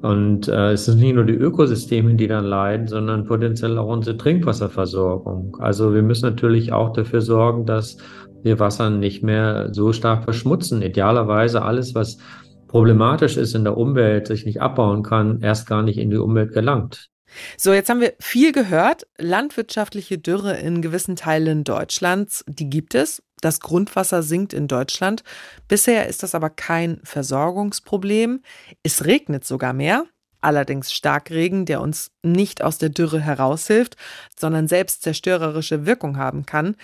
[0.01, 4.17] Und äh, es sind nicht nur die Ökosysteme, die dann leiden, sondern potenziell auch unsere
[4.17, 5.57] Trinkwasserversorgung.
[5.59, 7.97] Also wir müssen natürlich auch dafür sorgen, dass
[8.43, 10.81] wir Wasser nicht mehr so stark verschmutzen.
[10.81, 12.19] Idealerweise alles, was
[12.67, 16.53] problematisch ist in der Umwelt, sich nicht abbauen kann, erst gar nicht in die Umwelt
[16.53, 17.09] gelangt.
[17.57, 19.07] So, jetzt haben wir viel gehört.
[19.17, 23.21] Landwirtschaftliche Dürre in gewissen Teilen Deutschlands, die gibt es.
[23.41, 25.23] Das Grundwasser sinkt in Deutschland.
[25.67, 28.41] Bisher ist das aber kein Versorgungsproblem.
[28.83, 30.05] Es regnet sogar mehr.
[30.41, 33.95] Allerdings Starkregen, der uns nicht aus der Dürre heraushilft,
[34.39, 36.75] sondern selbst zerstörerische Wirkung haben kann.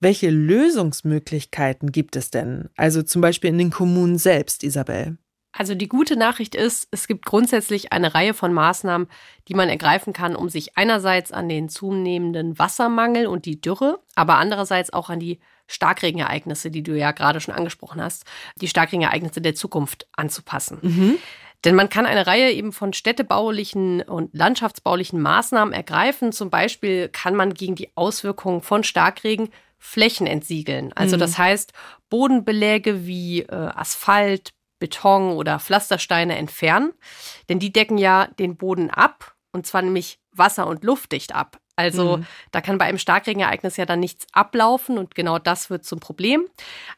[0.00, 2.70] Welche Lösungsmöglichkeiten gibt es denn?
[2.76, 5.18] Also zum Beispiel in den Kommunen selbst, Isabel.
[5.52, 9.08] Also die gute Nachricht ist, es gibt grundsätzlich eine Reihe von Maßnahmen,
[9.48, 14.36] die man ergreifen kann, um sich einerseits an den zunehmenden Wassermangel und die Dürre, aber
[14.36, 18.24] andererseits auch an die Starkregenereignisse, die du ja gerade schon angesprochen hast,
[18.56, 20.78] die Starkregenereignisse der Zukunft anzupassen.
[20.82, 21.18] Mhm.
[21.64, 26.32] Denn man kann eine Reihe eben von städtebaulichen und landschaftsbaulichen Maßnahmen ergreifen.
[26.32, 30.92] Zum Beispiel kann man gegen die Auswirkungen von Starkregen Flächen entsiegeln.
[30.94, 31.20] Also mhm.
[31.20, 31.72] das heißt,
[32.08, 36.92] Bodenbeläge wie äh, Asphalt, Beton oder Pflastersteine entfernen.
[37.48, 41.60] Denn die decken ja den Boden ab, und zwar nämlich wasser- und luftdicht ab.
[41.76, 42.26] Also mhm.
[42.50, 46.44] da kann bei einem Starkregenereignis ja dann nichts ablaufen und genau das wird zum Problem.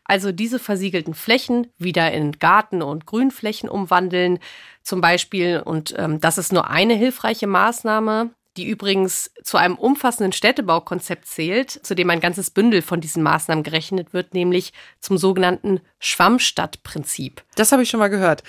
[0.05, 4.41] Also diese versiegelten Flächen wieder in Garten- und Grünflächen umwandeln
[4.83, 5.62] zum Beispiel.
[5.64, 11.70] Und ähm, das ist nur eine hilfreiche Maßnahme die übrigens zu einem umfassenden Städtebaukonzept zählt,
[11.70, 17.42] zu dem ein ganzes Bündel von diesen Maßnahmen gerechnet wird, nämlich zum sogenannten Schwammstadtprinzip.
[17.55, 18.42] Das habe ich schon mal gehört.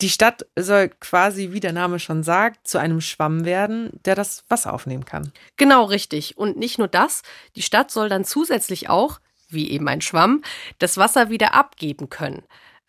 [0.00, 4.44] Die Stadt soll quasi, wie der Name schon sagt, zu einem Schwamm werden, der das
[4.48, 5.32] Wasser aufnehmen kann.
[5.56, 6.36] Genau richtig.
[6.36, 7.22] Und nicht nur das,
[7.54, 10.42] die Stadt soll dann zusätzlich auch, wie eben ein Schwamm,
[10.78, 12.42] das Wasser wieder abgeben können.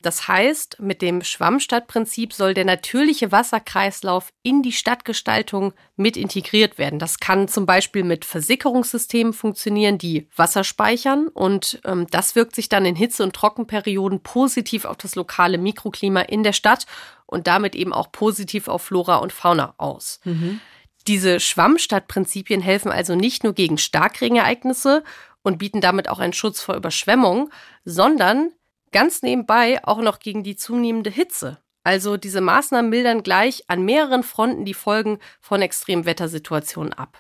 [0.04, 7.00] Das heißt, mit dem Schwammstadtprinzip soll der natürliche Wasserkreislauf in die Stadtgestaltung mit integriert werden.
[7.00, 12.68] Das kann zum Beispiel mit Versickerungssystemen funktionieren, die Wasser speichern und ähm, das wirkt sich
[12.68, 16.86] dann in Hitze- und Trockenperioden positiv auf das lokale Mikroklima in der Stadt
[17.26, 20.20] und damit eben auch positiv auf Flora und Fauna aus.
[20.26, 20.60] Mhm.
[21.08, 25.04] Diese Schwammstadtprinzipien helfen also nicht nur gegen Starkregenereignisse
[25.44, 27.50] und bieten damit auch einen Schutz vor Überschwemmung,
[27.86, 28.52] sondern
[28.94, 31.58] ganz nebenbei auch noch gegen die zunehmende Hitze.
[31.84, 37.20] Also diese Maßnahmen mildern gleich an mehreren Fronten die Folgen von Extremwettersituationen ab.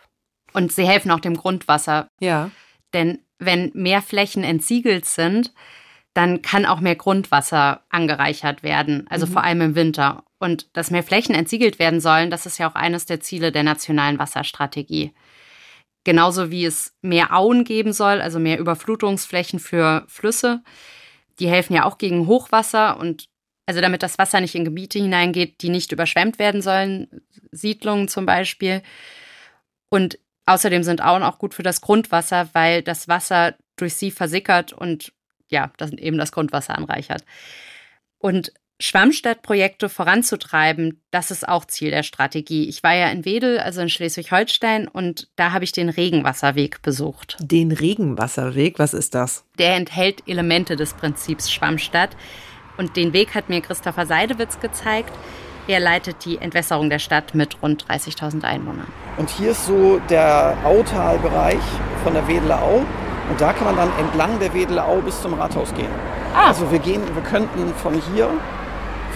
[0.54, 2.08] Und sie helfen auch dem Grundwasser.
[2.22, 2.50] Ja.
[2.94, 5.54] Denn wenn mehr Flächen entsiegelt sind,
[6.14, 9.32] dann kann auch mehr Grundwasser angereichert werden, also mhm.
[9.32, 10.24] vor allem im Winter.
[10.40, 13.64] Und dass mehr Flächen entsiegelt werden sollen, das ist ja auch eines der Ziele der
[13.64, 15.12] nationalen Wasserstrategie.
[16.04, 20.62] Genauso wie es mehr Auen geben soll, also mehr Überflutungsflächen für Flüsse.
[21.40, 23.28] Die helfen ja auch gegen Hochwasser und
[23.66, 27.22] also damit das Wasser nicht in Gebiete hineingeht, die nicht überschwemmt werden sollen,
[27.52, 28.82] Siedlungen zum Beispiel.
[29.90, 34.74] Und außerdem sind Auen auch gut für das Grundwasser, weil das Wasser durch sie versickert
[34.74, 35.14] und
[35.50, 37.24] ja, das eben das Grundwasser anreichert.
[38.18, 38.54] Und
[38.84, 42.68] Schwammstadtprojekte voranzutreiben, das ist auch Ziel der Strategie.
[42.68, 47.38] Ich war ja in Wedel, also in Schleswig-Holstein, und da habe ich den Regenwasserweg besucht.
[47.40, 49.46] Den Regenwasserweg, was ist das?
[49.58, 52.18] Der enthält Elemente des Prinzips Schwammstadt.
[52.76, 55.14] Und den Weg hat mir Christopher Seidewitz gezeigt.
[55.70, 58.88] Er leitet die Entwässerung der Stadt mit rund 30.000 Einwohnern.
[59.16, 61.64] Und hier ist so der Autalbereich
[62.04, 62.84] von der Wedeler Au.
[63.30, 65.88] Und da kann man dann entlang der Wedeler Au bis zum Rathaus gehen.
[66.34, 66.48] Ah.
[66.48, 68.30] Also wir gehen, wir könnten von hier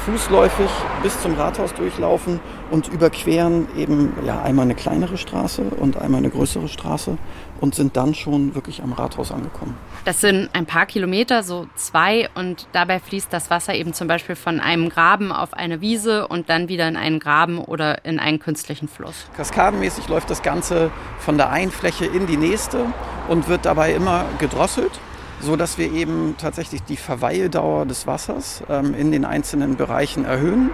[0.08, 0.70] fußläufig
[1.03, 2.39] bis zum Rathaus durchlaufen
[2.72, 7.18] und überqueren eben ja, einmal eine kleinere Straße und einmal eine größere Straße
[7.60, 9.76] und sind dann schon wirklich am Rathaus angekommen.
[10.05, 14.38] Das sind ein paar Kilometer, so zwei, und dabei fließt das Wasser eben zum Beispiel
[14.38, 18.39] von einem Graben auf eine Wiese und dann wieder in einen Graben oder in einen
[18.39, 19.26] künstlichen Fluss.
[19.36, 20.89] Kaskadenmäßig läuft das Ganze
[21.20, 22.86] von der einen Fläche in die nächste
[23.28, 25.01] und wird dabei immer gedrosselt
[25.39, 30.71] so dass wir eben tatsächlich die Verweildauer des Wassers ähm, in den einzelnen Bereichen erhöhen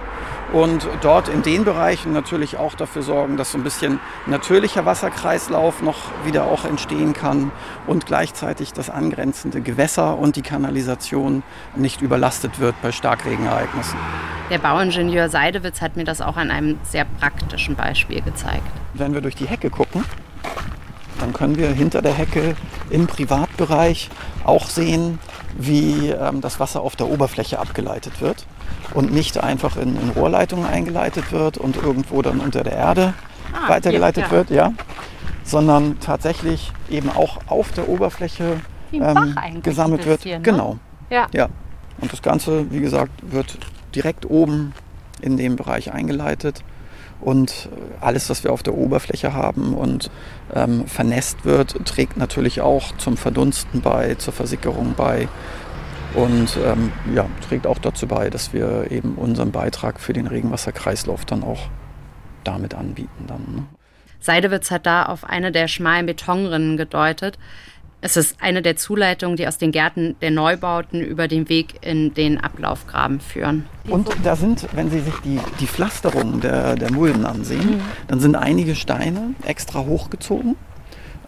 [0.52, 5.82] und dort in den Bereichen natürlich auch dafür sorgen, dass so ein bisschen natürlicher Wasserkreislauf
[5.82, 7.50] noch wieder auch entstehen kann
[7.86, 11.42] und gleichzeitig das angrenzende Gewässer und die Kanalisation
[11.76, 13.98] nicht überlastet wird bei Starkregenereignissen.
[14.50, 18.62] Der Bauingenieur Seidewitz hat mir das auch an einem sehr praktischen Beispiel gezeigt.
[18.92, 20.04] Wenn wir durch die Hecke gucken,
[21.20, 22.56] dann können wir hinter der Hecke
[22.90, 24.10] im Privatbereich
[24.44, 25.18] auch sehen,
[25.56, 28.46] wie ähm, das Wasser auf der Oberfläche abgeleitet wird.
[28.92, 33.14] und nicht einfach in, in Rohrleitungen eingeleitet wird und irgendwo dann unter der Erde
[33.52, 34.30] ah, weitergeleitet ja.
[34.30, 34.72] wird, ja,
[35.42, 38.60] sondern tatsächlich eben auch auf der Oberfläche
[38.92, 40.24] ähm, gesammelt wird.
[40.24, 40.40] Ne?
[40.42, 40.78] Genau.
[41.10, 41.26] Ja.
[41.32, 41.48] ja.
[42.00, 43.58] Und das Ganze, wie gesagt, wird
[43.94, 44.72] direkt oben
[45.20, 46.62] in dem Bereich eingeleitet
[47.20, 47.68] und
[48.00, 50.10] alles, was wir auf der Oberfläche haben und
[50.54, 55.28] ähm, vernässt wird, trägt natürlich auch zum Verdunsten bei, zur Versickerung bei
[56.14, 61.24] und ähm, ja, trägt auch dazu bei, dass wir eben unseren Beitrag für den Regenwasserkreislauf
[61.24, 61.68] dann auch
[62.44, 63.24] damit anbieten.
[63.26, 63.66] Dann, ne?
[64.20, 67.38] Seidewitz hat da auf eine der schmalen Betonrinnen gedeutet.
[68.04, 72.12] Es ist eine der Zuleitungen, die aus den Gärten der Neubauten über den Weg in
[72.12, 73.64] den Ablaufgraben führen.
[73.88, 77.80] Und da sind, wenn Sie sich die, die Pflasterung der, der Mulden ansehen, mhm.
[78.08, 80.54] dann sind einige Steine extra hochgezogen,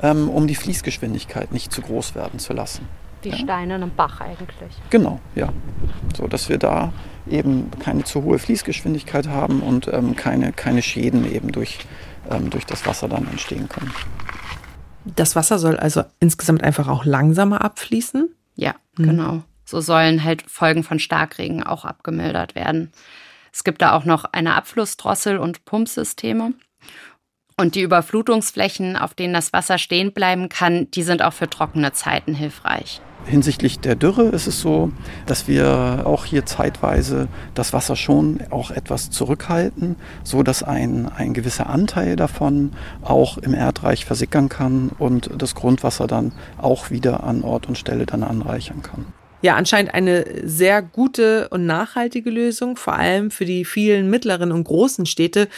[0.02, 2.86] ähm, um die Fließgeschwindigkeit nicht zu groß werden zu lassen.
[3.24, 3.38] Die ja?
[3.38, 4.74] Steine in einem Bach eigentlich.
[4.90, 5.54] Genau, ja.
[6.14, 6.92] So dass wir da
[7.26, 11.86] eben keine zu hohe Fließgeschwindigkeit haben und ähm, keine, keine Schäden eben durch,
[12.30, 13.94] ähm, durch das Wasser dann entstehen können.
[15.14, 18.34] Das Wasser soll also insgesamt einfach auch langsamer abfließen?
[18.56, 19.04] Ja, mhm.
[19.04, 19.42] genau.
[19.64, 22.92] So sollen halt Folgen von Starkregen auch abgemildert werden.
[23.52, 26.52] Es gibt da auch noch eine Abflussdrossel und Pumpsysteme.
[27.56, 31.92] Und die Überflutungsflächen, auf denen das Wasser stehen bleiben kann, die sind auch für trockene
[31.92, 33.00] Zeiten hilfreich.
[33.26, 34.92] Hinsichtlich der Dürre ist es so,
[35.26, 41.34] dass wir auch hier zeitweise das Wasser schon auch etwas zurückhalten, so dass ein, ein
[41.34, 42.70] gewisser Anteil davon
[43.02, 48.06] auch im Erdreich versickern kann und das Grundwasser dann auch wieder an Ort und Stelle
[48.06, 49.06] dann anreichern kann
[49.42, 54.64] ja anscheinend eine sehr gute und nachhaltige Lösung, vor allem für die vielen mittleren und
[54.64, 55.48] großen Städte,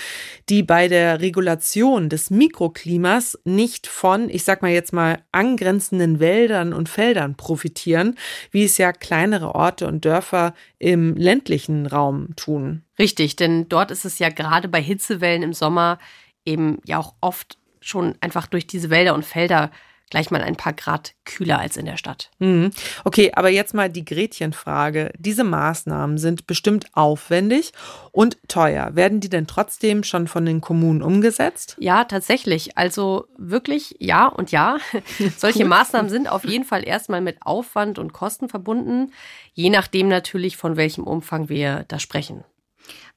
[0.48, 6.72] die bei der Regulation des Mikroklimas nicht von, ich sag mal jetzt mal, angrenzenden Wäldern
[6.72, 8.16] und Feldern profitieren,
[8.50, 12.82] wie es ja kleinere Orte und Dörfer im ländlichen Raum tun.
[12.98, 15.98] Richtig, denn dort ist es ja gerade bei Hitzewellen im Sommer
[16.44, 19.70] eben ja auch oft schon einfach durch diese Wälder und Felder
[20.10, 22.30] gleich mal ein paar Grad kühler als in der Stadt.
[22.38, 22.70] Mhm.
[23.04, 25.12] Okay, aber jetzt mal die Gretchenfrage.
[25.18, 27.72] Diese Maßnahmen sind bestimmt aufwendig
[28.12, 28.94] und teuer.
[28.94, 31.76] Werden die denn trotzdem schon von den Kommunen umgesetzt?
[31.78, 32.76] Ja, tatsächlich.
[32.78, 34.78] Also wirklich ja und ja.
[35.36, 39.12] Solche Maßnahmen sind auf jeden Fall erstmal mit Aufwand und Kosten verbunden,
[39.52, 42.44] je nachdem natürlich, von welchem Umfang wir da sprechen.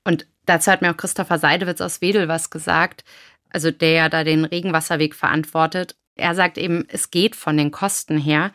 [0.04, 3.04] Und dazu hat mir auch Christopher Seidewitz aus Wedel was gesagt,
[3.50, 5.96] also der ja da den Regenwasserweg verantwortet.
[6.22, 8.52] Er sagt eben, es geht von den Kosten her.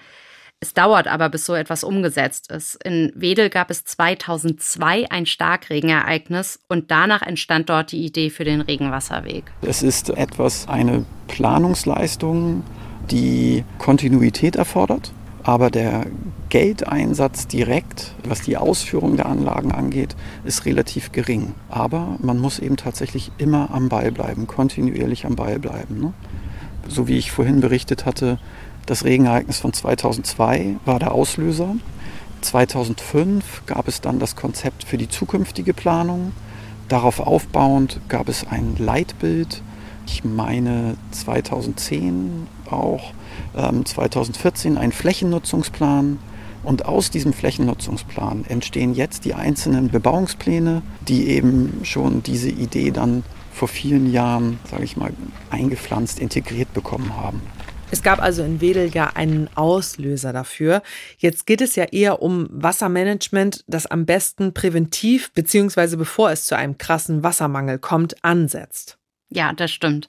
[0.59, 2.83] Es dauert aber, bis so etwas umgesetzt ist.
[2.83, 8.62] In Wedel gab es 2002 ein Starkregenereignis und danach entstand dort die Idee für den
[8.62, 9.45] Regenwasserweg.
[9.61, 12.62] Es ist etwas eine Planungsleistung,
[13.11, 15.12] die Kontinuität erfordert,
[15.43, 16.07] aber der
[16.49, 21.55] Geldeinsatz direkt, was die Ausführung der Anlagen angeht, ist relativ gering.
[21.69, 26.01] Aber man muss eben tatsächlich immer am Ball bleiben, kontinuierlich am Ball bleiben.
[26.01, 26.14] Ne?
[26.89, 28.39] So wie ich vorhin berichtet hatte,
[28.87, 31.74] das Regenereignis von 2002 war der Auslöser.
[32.41, 36.32] 2005 gab es dann das Konzept für die zukünftige Planung.
[36.89, 39.62] Darauf aufbauend gab es ein Leitbild.
[40.07, 43.12] Ich meine 2010 auch,
[43.57, 46.18] ähm, 2014 ein Flächennutzungsplan.
[46.62, 53.24] Und aus diesem Flächennutzungsplan entstehen jetzt die einzelnen Bebauungspläne, die eben schon diese Idee dann
[53.57, 55.12] vor vielen Jahren, sage ich mal,
[55.50, 57.40] eingepflanzt, integriert bekommen haben.
[57.90, 60.82] Es gab also in Wedel ja einen Auslöser dafür.
[61.18, 65.96] Jetzt geht es ja eher um Wassermanagement, das am besten präventiv bzw.
[65.96, 68.98] bevor es zu einem krassen Wassermangel kommt, ansetzt.
[69.30, 70.09] Ja, das stimmt.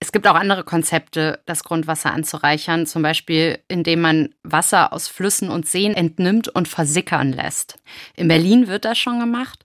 [0.00, 5.50] Es gibt auch andere Konzepte, das Grundwasser anzureichern, zum Beispiel indem man Wasser aus Flüssen
[5.50, 7.78] und Seen entnimmt und versickern lässt.
[8.14, 9.64] In Berlin wird das schon gemacht.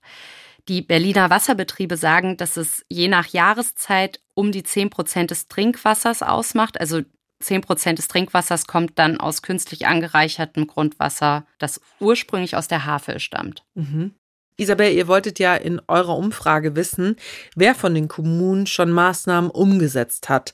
[0.69, 6.23] Die Berliner Wasserbetriebe sagen, dass es je nach Jahreszeit um die 10 Prozent des Trinkwassers
[6.23, 6.79] ausmacht.
[6.79, 7.01] Also
[7.41, 13.19] 10 Prozent des Trinkwassers kommt dann aus künstlich angereichertem Grundwasser, das ursprünglich aus der Havel
[13.19, 13.63] stammt.
[13.73, 14.15] Mhm.
[14.55, 17.17] Isabel, ihr wolltet ja in eurer Umfrage wissen,
[17.55, 20.53] wer von den Kommunen schon Maßnahmen umgesetzt hat.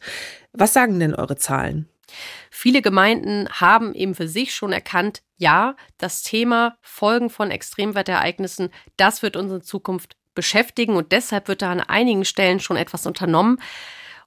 [0.54, 1.88] Was sagen denn eure Zahlen?
[2.50, 9.22] Viele Gemeinden haben eben für sich schon erkannt, ja, das Thema Folgen von Extremwetterereignissen, das
[9.22, 13.60] wird uns in Zukunft beschäftigen und deshalb wird da an einigen Stellen schon etwas unternommen.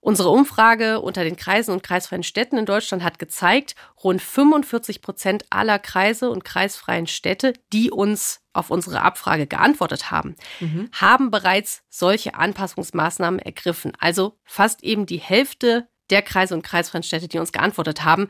[0.05, 5.45] Unsere Umfrage unter den Kreisen und kreisfreien Städten in Deutschland hat gezeigt, rund 45 Prozent
[5.51, 10.91] aller Kreise und kreisfreien Städte, die uns auf unsere Abfrage geantwortet haben, mhm.
[10.93, 13.93] haben bereits solche Anpassungsmaßnahmen ergriffen.
[14.01, 18.29] Also fast eben die Hälfte der Kreise und kreisfreien Städte, die uns geantwortet haben.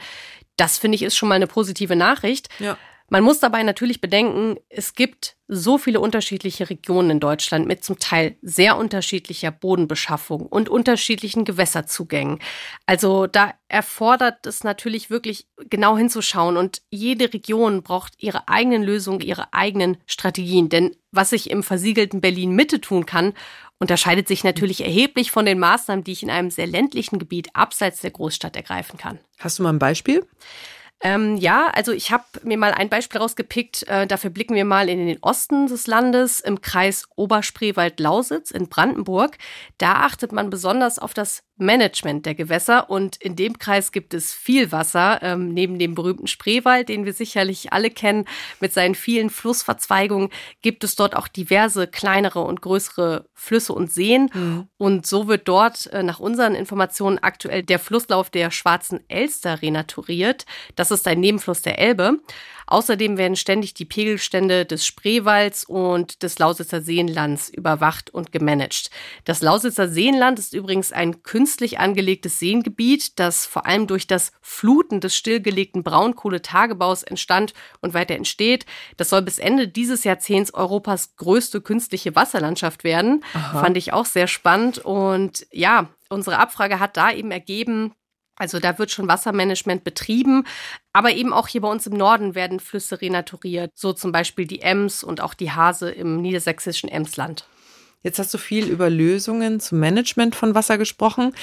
[0.57, 2.49] Das finde ich ist schon mal eine positive Nachricht.
[2.59, 2.79] Ja.
[3.13, 7.99] Man muss dabei natürlich bedenken, es gibt so viele unterschiedliche Regionen in Deutschland mit zum
[7.99, 12.39] Teil sehr unterschiedlicher Bodenbeschaffung und unterschiedlichen Gewässerzugängen.
[12.87, 19.21] Also da erfordert es natürlich wirklich genau hinzuschauen und jede Region braucht ihre eigenen Lösungen,
[19.21, 20.71] ihre eigenen Strategien.
[20.71, 23.35] Denn was ich im versiegelten Berlin Mitte tun kann,
[23.83, 28.01] unterscheidet sich natürlich erheblich von den Maßnahmen, die ich in einem sehr ländlichen Gebiet abseits
[28.01, 29.19] der Großstadt ergreifen kann.
[29.41, 30.25] Hast du mal ein Beispiel?
[31.05, 33.83] Ähm, ja, also ich habe mir mal ein Beispiel rausgepickt.
[33.89, 39.37] Äh, dafür blicken wir mal in den Osten des Landes, im Kreis Oberspreewald-Lausitz in Brandenburg.
[39.79, 44.33] Da achtet man besonders auf das Management der Gewässer und in dem Kreis gibt es
[44.33, 48.27] viel Wasser, ähm, neben dem berühmten Spreewald, den wir sicherlich alle kennen,
[48.61, 50.29] mit seinen vielen Flussverzweigungen,
[50.61, 54.69] gibt es dort auch diverse kleinere und größere Flüsse und Seen mhm.
[54.77, 60.45] und so wird dort äh, nach unseren Informationen aktuell der Flusslauf der Schwarzen Elster renaturiert.
[60.77, 62.19] Das ist ein Nebenfluss der Elbe.
[62.67, 68.91] Außerdem werden ständig die Pegelstände des Spreewalds und des Lausitzer Seenlands überwacht und gemanagt.
[69.25, 75.01] Das Lausitzer Seenland ist übrigens ein künstlich angelegtes Seengebiet, das vor allem durch das Fluten
[75.01, 78.67] des stillgelegten Braunkohletagebaus entstand und weiter entsteht.
[78.97, 83.25] Das soll bis Ende dieses Jahrzehnts Europas größte künstliche Wasserlandschaft werden.
[83.35, 83.61] Aha.
[83.61, 84.79] Fand ich auch sehr spannend.
[84.79, 87.95] Und ja, unsere Abfrage hat da eben ergeben,
[88.37, 90.45] also da wird schon Wassermanagement betrieben,
[90.93, 94.61] aber eben auch hier bei uns im Norden werden Flüsse renaturiert, so zum Beispiel die
[94.61, 97.47] Ems und auch die Hase im niedersächsischen Emsland.
[98.03, 101.35] Jetzt hast du viel über Lösungen zum Management von Wasser gesprochen,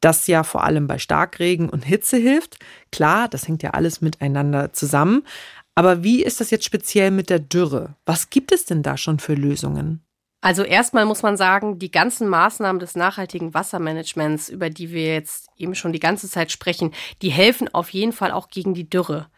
[0.00, 2.58] das ja vor allem bei Starkregen und Hitze hilft.
[2.92, 5.24] Klar, das hängt ja alles miteinander zusammen.
[5.74, 7.96] Aber wie ist das jetzt speziell mit der Dürre?
[8.04, 10.04] Was gibt es denn da schon für Lösungen?
[10.44, 15.48] Also erstmal muss man sagen, die ganzen Maßnahmen des nachhaltigen Wassermanagements, über die wir jetzt
[15.56, 16.92] eben schon die ganze Zeit sprechen,
[17.22, 19.30] die helfen auf jeden Fall auch gegen die Dürre.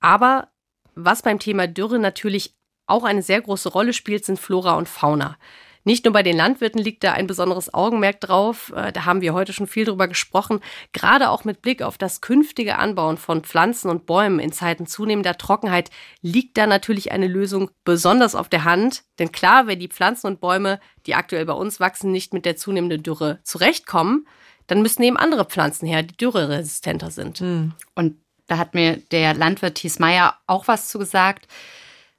[0.00, 0.48] Aber
[0.96, 2.56] was beim Thema Dürre natürlich
[2.88, 5.36] auch eine sehr große Rolle spielt, sind Flora und Fauna.
[5.84, 8.72] Nicht nur bei den Landwirten liegt da ein besonderes Augenmerk drauf.
[8.74, 10.60] Äh, da haben wir heute schon viel drüber gesprochen.
[10.92, 15.38] Gerade auch mit Blick auf das künftige Anbauen von Pflanzen und Bäumen in Zeiten zunehmender
[15.38, 19.04] Trockenheit liegt da natürlich eine Lösung besonders auf der Hand.
[19.18, 22.56] Denn klar, wenn die Pflanzen und Bäume, die aktuell bei uns wachsen, nicht mit der
[22.56, 24.26] zunehmenden Dürre zurechtkommen,
[24.66, 27.40] dann müssen eben andere Pflanzen her, die dürreresistenter sind.
[27.40, 27.72] Hm.
[27.94, 28.16] Und
[28.46, 31.46] da hat mir der Landwirt Thies Meyer auch was zu gesagt.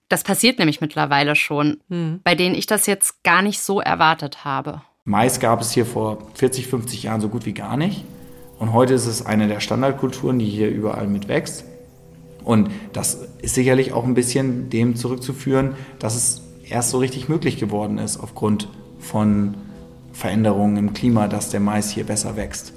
[0.10, 2.20] Das passiert nämlich mittlerweile schon, hm.
[2.24, 4.82] bei denen ich das jetzt gar nicht so erwartet habe.
[5.06, 8.04] Mais gab es hier vor 40, 50 Jahren so gut wie gar nicht.
[8.58, 11.64] Und heute ist es eine der Standardkulturen, die hier überall mit wächst.
[12.44, 17.58] Und das ist sicherlich auch ein bisschen dem zurückzuführen, dass es erst so richtig möglich
[17.58, 18.68] geworden ist aufgrund
[19.00, 19.56] von
[20.12, 22.74] Veränderungen im Klima, dass der Mais hier besser wächst.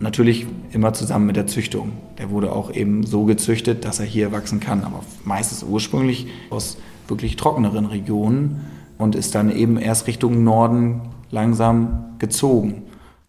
[0.00, 1.92] Natürlich immer zusammen mit der Züchtung.
[2.18, 6.78] Der wurde auch eben so gezüchtet, dass er hier wachsen kann, aber meistens ursprünglich aus
[7.08, 8.64] wirklich trockeneren Regionen
[8.96, 12.84] und ist dann eben erst Richtung Norden langsam gezogen.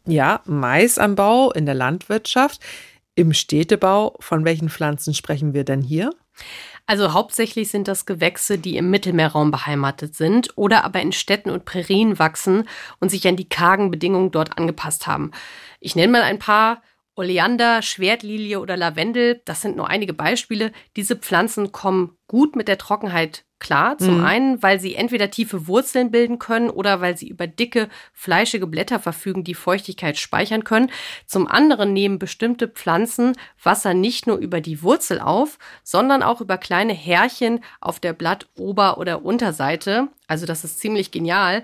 [0.05, 2.61] Ja, Maisanbau in der Landwirtschaft.
[3.15, 6.11] Im Städtebau, von welchen Pflanzen sprechen wir denn hier?
[6.85, 11.65] Also hauptsächlich sind das Gewächse, die im Mittelmeerraum beheimatet sind oder aber in Städten und
[11.65, 12.63] Prärien wachsen
[12.99, 15.31] und sich an die kargen Bedingungen dort angepasst haben.
[15.79, 16.81] Ich nenne mal ein paar.
[17.19, 20.71] Oleander, Schwertlilie oder Lavendel, das sind nur einige Beispiele.
[20.95, 23.97] Diese Pflanzen kommen gut mit der Trockenheit klar.
[23.97, 24.25] Zum mhm.
[24.25, 28.99] einen, weil sie entweder tiefe Wurzeln bilden können oder weil sie über dicke, fleischige Blätter
[28.99, 30.91] verfügen, die Feuchtigkeit speichern können.
[31.25, 36.57] Zum anderen nehmen bestimmte Pflanzen Wasser nicht nur über die Wurzel auf, sondern auch über
[36.57, 40.07] kleine Härchen auf der Blattober- oder Unterseite.
[40.27, 41.63] Also das ist ziemlich genial.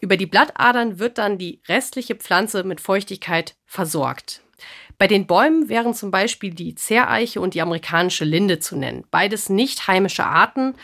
[0.00, 4.42] Über die Blattadern wird dann die restliche Pflanze mit Feuchtigkeit versorgt.
[4.98, 9.04] Bei den Bäumen wären zum Beispiel die Zerreiche und die amerikanische Linde zu nennen.
[9.10, 10.74] Beides nicht heimische Arten,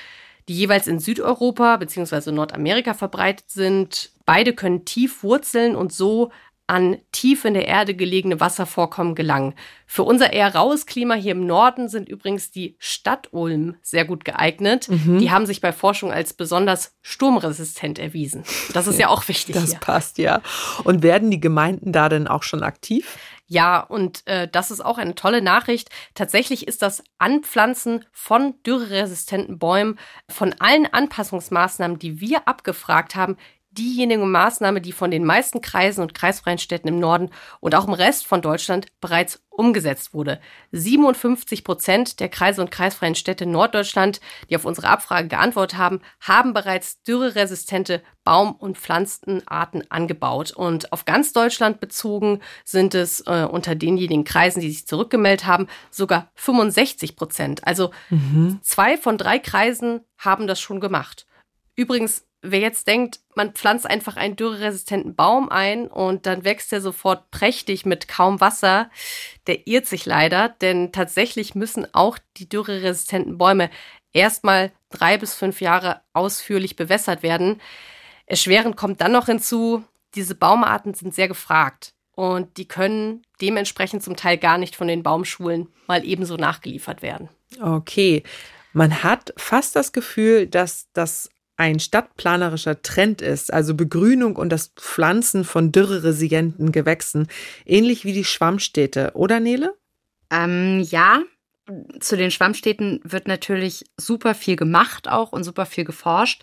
[0.48, 2.32] die jeweils in Südeuropa bzw.
[2.32, 4.10] Nordamerika verbreitet sind.
[4.26, 6.30] Beide können tief wurzeln und so
[6.68, 9.54] an tief in der Erde gelegene Wasservorkommen gelangen.
[9.86, 14.88] Für unser eher raues Klima hier im Norden sind übrigens die Stadtulm sehr gut geeignet.
[14.88, 15.18] Mhm.
[15.18, 18.44] Die haben sich bei Forschung als besonders sturmresistent erwiesen.
[18.72, 19.54] Das ist ja auch wichtig.
[19.54, 19.80] Das hier.
[19.80, 20.40] passt ja.
[20.84, 23.18] Und werden die Gemeinden da denn auch schon aktiv?
[23.52, 25.90] Ja, und äh, das ist auch eine tolle Nachricht.
[26.14, 33.36] Tatsächlich ist das Anpflanzen von dürreresistenten Bäumen von allen Anpassungsmaßnahmen, die wir abgefragt haben,
[33.72, 37.94] diejenige Maßnahme, die von den meisten Kreisen und kreisfreien Städten im Norden und auch im
[37.94, 40.40] Rest von Deutschland bereits umgesetzt wurde.
[40.72, 46.00] 57 Prozent der Kreise und kreisfreien Städte in Norddeutschland, die auf unsere Abfrage geantwortet haben,
[46.20, 50.52] haben bereits dürreresistente Baum- und Pflanzenarten angebaut.
[50.52, 55.66] Und auf ganz Deutschland bezogen sind es äh, unter denjenigen Kreisen, die sich zurückgemeldet haben,
[55.90, 57.66] sogar 65 Prozent.
[57.66, 58.58] Also mhm.
[58.62, 61.26] zwei von drei Kreisen haben das schon gemacht.
[61.74, 66.80] Übrigens wer jetzt denkt, man pflanzt einfach einen dürreresistenten Baum ein und dann wächst er
[66.80, 68.90] sofort prächtig mit kaum Wasser,
[69.46, 73.70] der irrt sich leider, denn tatsächlich müssen auch die dürreresistenten Bäume
[74.12, 77.60] erstmal drei bis fünf Jahre ausführlich bewässert werden.
[78.26, 79.84] Erschwerend kommt dann noch hinzu,
[80.14, 85.02] diese Baumarten sind sehr gefragt und die können dementsprechend zum Teil gar nicht von den
[85.02, 87.28] Baumschulen mal ebenso nachgeliefert werden.
[87.60, 88.22] Okay.
[88.74, 91.30] Man hat fast das Gefühl, dass das
[91.62, 97.28] ein stadtplanerischer Trend ist, also Begrünung und das Pflanzen von dürreresilienten Gewächsen,
[97.64, 99.72] ähnlich wie die Schwammstädte, oder Nele?
[100.32, 101.20] Ähm, ja,
[102.00, 106.42] zu den Schwammstädten wird natürlich super viel gemacht auch und super viel geforscht.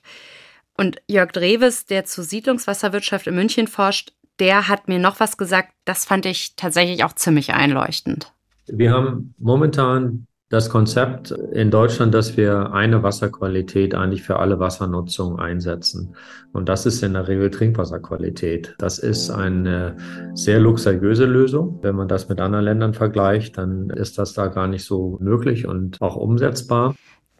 [0.78, 5.74] Und Jörg Dreves, der zur Siedlungswasserwirtschaft in München forscht, der hat mir noch was gesagt,
[5.84, 8.32] das fand ich tatsächlich auch ziemlich einleuchtend.
[8.68, 15.38] Wir haben momentan das Konzept in Deutschland, dass wir eine Wasserqualität eigentlich für alle Wassernutzung
[15.38, 16.16] einsetzen.
[16.54, 18.74] Und das ist in der Regel Trinkwasserqualität.
[18.80, 19.96] Das ist eine
[20.34, 21.78] sehr luxuriöse Lösung.
[21.84, 25.68] Wenn man das mit anderen Ländern vergleicht, dann ist das da gar nicht so möglich
[25.68, 26.96] und auch umsetzbar.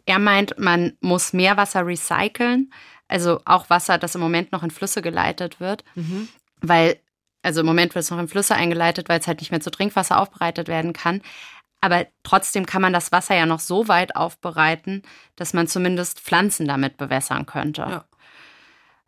[0.06, 2.70] Er meint, man muss mehr Wasser recyceln,
[3.08, 6.28] also auch Wasser, das im Moment noch in Flüsse geleitet wird, mhm.
[6.60, 6.96] weil
[7.42, 9.70] also im Moment wird es noch in Flüsse eingeleitet, weil es halt nicht mehr zu
[9.70, 11.22] Trinkwasser aufbereitet werden kann.
[11.80, 15.02] Aber trotzdem kann man das Wasser ja noch so weit aufbereiten,
[15.36, 17.82] dass man zumindest Pflanzen damit bewässern könnte.
[17.82, 18.04] Ja.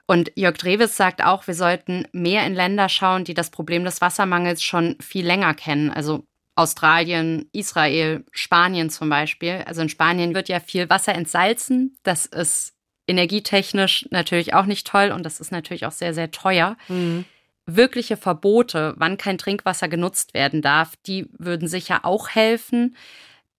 [0.06, 4.00] Und Jörg Drewes sagt auch, wir sollten mehr in Länder schauen, die das Problem des
[4.00, 5.90] Wassermangels schon viel länger kennen.
[5.90, 9.64] Also Australien, Israel, Spanien zum Beispiel.
[9.66, 11.96] Also in Spanien wird ja viel Wasser entsalzen.
[12.02, 12.74] Das ist
[13.06, 16.76] energietechnisch natürlich auch nicht toll und das ist natürlich auch sehr, sehr teuer.
[16.88, 17.24] Mhm
[17.66, 22.96] wirkliche Verbote, wann kein Trinkwasser genutzt werden darf, die würden sicher auch helfen,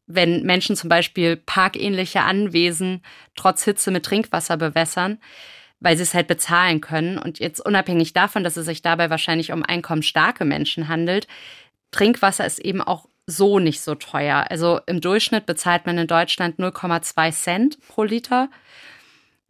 [0.05, 3.01] wenn Menschen zum Beispiel parkähnliche Anwesen
[3.35, 5.19] trotz Hitze mit Trinkwasser bewässern,
[5.79, 7.17] weil sie es halt bezahlen können.
[7.17, 11.27] Und jetzt unabhängig davon, dass es sich dabei wahrscheinlich um einkommensstarke Menschen handelt,
[11.91, 14.47] Trinkwasser ist eben auch so nicht so teuer.
[14.49, 18.49] Also im Durchschnitt bezahlt man in Deutschland 0,2 Cent pro Liter.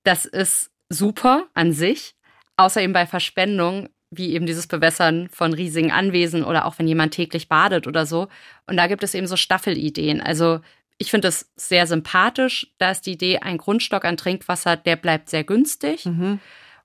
[0.04, 2.16] Das ist super an sich.
[2.56, 7.14] Außer eben bei Verspendung wie eben dieses Bewässern von riesigen Anwesen oder auch wenn jemand
[7.14, 8.28] täglich badet oder so.
[8.68, 10.22] Und da gibt es eben so Staffelideen.
[10.22, 10.60] Also
[10.98, 12.68] ich finde es sehr sympathisch.
[12.78, 16.06] Da ist die Idee, ein Grundstock an Trinkwasser, der bleibt sehr günstig.
[16.06, 16.40] Mhm.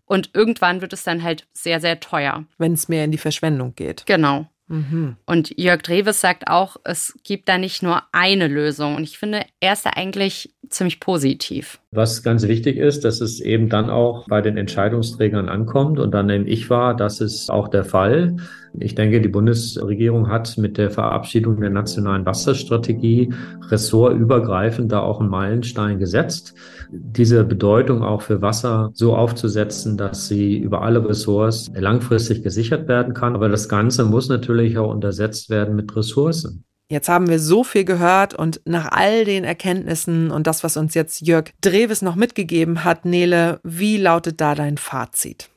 [0.04, 2.44] Und irgendwann wird es dann halt sehr, sehr teuer.
[2.56, 4.06] Wenn es mehr in die Verschwendung geht.
[4.06, 4.48] Genau.
[4.68, 5.16] Mhm.
[5.26, 8.96] Und Jörg Dreves sagt auch, es gibt da nicht nur eine Lösung.
[8.96, 11.80] Und ich finde, er ist da eigentlich ziemlich positiv.
[11.90, 15.98] Was ganz wichtig ist, dass es eben dann auch bei den Entscheidungsträgern ankommt.
[15.98, 18.36] Und dann nehme ich wahr, das ist auch der Fall.
[18.78, 23.32] Ich denke, die Bundesregierung hat mit der Verabschiedung der nationalen Wasserstrategie
[23.70, 26.54] ressortübergreifend da auch einen Meilenstein gesetzt.
[26.90, 33.14] Diese Bedeutung auch für Wasser so aufzusetzen, dass sie über alle Ressorts langfristig gesichert werden
[33.14, 33.34] kann.
[33.34, 36.64] Aber das Ganze muss natürlich auch untersetzt werden mit Ressourcen.
[36.90, 40.94] Jetzt haben wir so viel gehört und nach all den Erkenntnissen und das, was uns
[40.94, 45.50] jetzt Jörg Dreves noch mitgegeben hat, Nele, wie lautet da dein Fazit?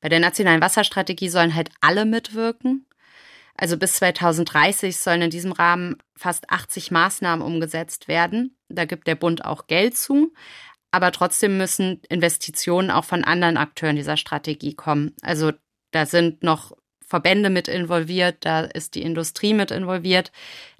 [0.00, 2.86] Bei der nationalen Wasserstrategie sollen halt alle mitwirken.
[3.54, 8.56] Also bis 2030 sollen in diesem Rahmen fast 80 Maßnahmen umgesetzt werden.
[8.68, 10.32] Da gibt der Bund auch Geld zu.
[10.90, 15.14] Aber trotzdem müssen Investitionen auch von anderen Akteuren dieser Strategie kommen.
[15.20, 15.52] Also
[15.90, 16.77] da sind noch
[17.08, 20.30] Verbände mit involviert, da ist die Industrie mit involviert,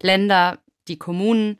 [0.00, 1.58] Länder, die Kommunen.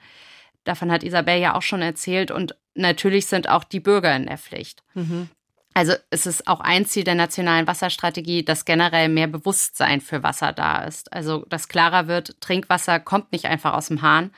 [0.64, 2.30] Davon hat Isabel ja auch schon erzählt.
[2.30, 4.82] Und natürlich sind auch die Bürger in der Pflicht.
[4.94, 5.30] Mhm.
[5.72, 10.52] Also es ist auch ein Ziel der nationalen Wasserstrategie, dass generell mehr Bewusstsein für Wasser
[10.52, 11.12] da ist.
[11.12, 14.32] Also dass klarer wird, Trinkwasser kommt nicht einfach aus dem Hahn.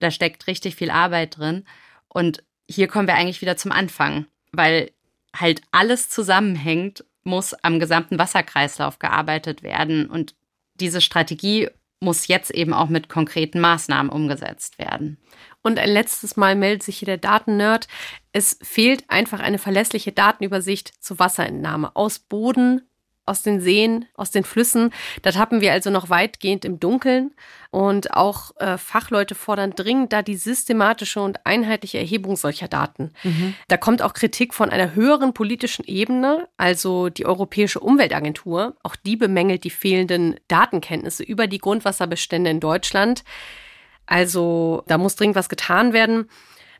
[0.00, 1.64] Da steckt richtig viel Arbeit drin.
[2.08, 4.90] Und hier kommen wir eigentlich wieder zum Anfang, weil
[5.34, 10.08] halt alles zusammenhängt muss am gesamten Wasserkreislauf gearbeitet werden.
[10.08, 10.34] Und
[10.74, 11.68] diese Strategie
[12.00, 15.18] muss jetzt eben auch mit konkreten Maßnahmen umgesetzt werden.
[15.62, 17.88] Und ein letztes Mal meldet sich hier der Datennerd.
[18.32, 22.82] Es fehlt einfach eine verlässliche Datenübersicht zur Wasserentnahme aus Boden,
[23.26, 24.90] aus den Seen, aus den Flüssen.
[25.22, 27.32] Das haben wir also noch weitgehend im Dunkeln.
[27.70, 33.12] Und auch äh, Fachleute fordern dringend da die systematische und einheitliche Erhebung solcher Daten.
[33.24, 33.54] Mhm.
[33.68, 38.76] Da kommt auch Kritik von einer höheren politischen Ebene, also die Europäische Umweltagentur.
[38.82, 43.24] Auch die bemängelt die fehlenden Datenkenntnisse über die Grundwasserbestände in Deutschland.
[44.06, 46.28] Also da muss dringend was getan werden.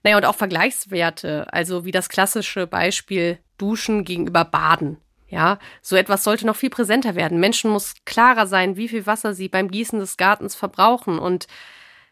[0.05, 4.99] Naja, und auch Vergleichswerte, also wie das klassische Beispiel Duschen gegenüber Baden.
[5.35, 7.41] Ja, so etwas sollte noch viel präsenter werden.
[7.41, 11.19] Menschen muss klarer sein, wie viel Wasser sie beim Gießen des Gartens verbrauchen.
[11.19, 11.49] Und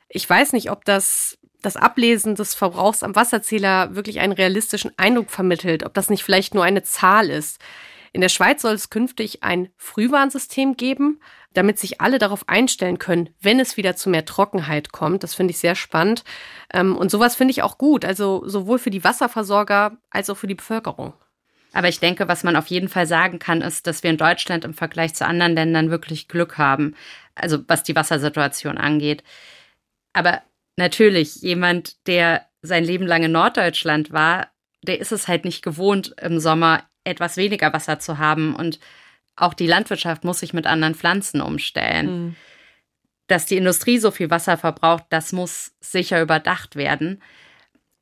[0.08, 5.30] ich weiß nicht, ob das das Ablesen des Verbrauchs am Wasserzähler wirklich einen realistischen Eindruck
[5.30, 7.60] vermittelt, ob das nicht vielleicht nur eine Zahl ist.
[8.12, 11.20] In der Schweiz soll es künftig ein Frühwarnsystem geben,
[11.52, 15.22] damit sich alle darauf einstellen können, wenn es wieder zu mehr Trockenheit kommt.
[15.22, 16.24] Das finde ich sehr spannend.
[16.74, 20.48] Ähm, und sowas finde ich auch gut, also sowohl für die Wasserversorger als auch für
[20.48, 21.12] die Bevölkerung.
[21.72, 24.64] Aber ich denke, was man auf jeden Fall sagen kann, ist, dass wir in Deutschland
[24.64, 26.94] im Vergleich zu anderen Ländern wirklich Glück haben,
[27.34, 29.24] also was die Wassersituation angeht.
[30.12, 30.42] Aber
[30.76, 34.48] natürlich, jemand, der sein Leben lang in Norddeutschland war,
[34.82, 38.54] der ist es halt nicht gewohnt, im Sommer etwas weniger Wasser zu haben.
[38.54, 38.78] Und
[39.36, 42.06] auch die Landwirtschaft muss sich mit anderen Pflanzen umstellen.
[42.06, 42.36] Mhm.
[43.28, 47.22] Dass die Industrie so viel Wasser verbraucht, das muss sicher überdacht werden.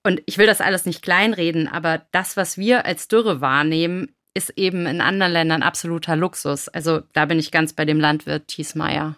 [0.02, 4.50] Und ich will das alles nicht kleinreden, aber das, was wir als Dürre wahrnehmen, ist
[4.56, 6.68] eben in anderen Ländern absoluter Luxus.
[6.68, 9.16] Also da bin ich ganz bei dem Landwirt Thiesmeier.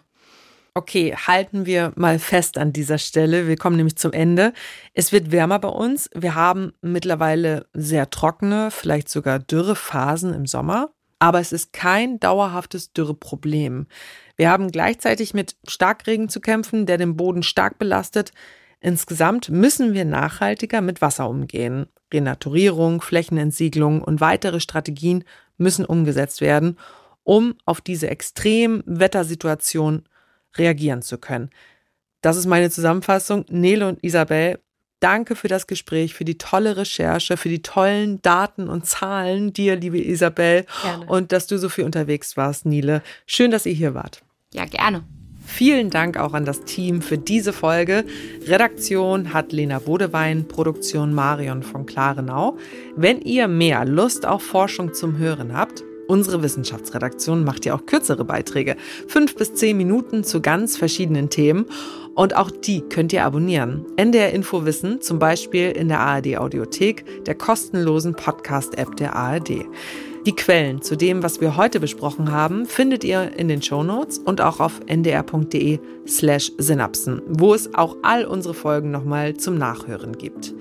[0.75, 3.47] Okay, halten wir mal fest an dieser Stelle.
[3.47, 4.53] Wir kommen nämlich zum Ende.
[4.95, 6.09] Es wird wärmer bei uns.
[6.15, 10.89] Wir haben mittlerweile sehr trockene, vielleicht sogar dürre Phasen im Sommer.
[11.19, 13.85] Aber es ist kein dauerhaftes Dürreproblem.
[14.35, 18.31] Wir haben gleichzeitig mit Starkregen zu kämpfen, der den Boden stark belastet.
[18.83, 21.87] Insgesamt müssen wir nachhaltiger mit Wasser umgehen.
[22.13, 25.23] Renaturierung, Flächenentsiegelung und weitere Strategien
[25.57, 26.77] müssen umgesetzt werden,
[27.23, 30.03] um auf diese extremen Wettersituation
[30.57, 31.49] reagieren zu können.
[32.19, 33.45] Das ist meine Zusammenfassung.
[33.49, 34.59] Nele und Isabel,
[34.99, 39.77] danke für das Gespräch, für die tolle Recherche, für die tollen Daten und Zahlen dir,
[39.77, 41.05] liebe Isabel, gerne.
[41.05, 43.01] und dass du so viel unterwegs warst, Nele.
[43.27, 44.23] Schön, dass ihr hier wart.
[44.53, 45.05] Ja, gerne.
[45.55, 48.05] Vielen Dank auch an das Team für diese Folge.
[48.47, 52.57] Redaktion hat Lena Bodewein, Produktion Marion von Klarenau.
[52.95, 58.25] Wenn ihr mehr Lust auf Forschung zum Hören habt, Unsere Wissenschaftsredaktion macht ja auch kürzere
[58.25, 58.75] Beiträge,
[59.07, 61.65] fünf bis zehn Minuten zu ganz verschiedenen Themen.
[62.13, 63.85] Und auch die könnt ihr abonnieren.
[63.95, 69.65] NDR Info Wissen, zum Beispiel in der ARD Audiothek, der kostenlosen Podcast-App der ARD.
[70.25, 74.39] Die Quellen zu dem, was wir heute besprochen haben, findet ihr in den Shownotes und
[74.39, 80.53] auch auf ndr.de slash synapsen, wo es auch all unsere Folgen nochmal zum Nachhören gibt.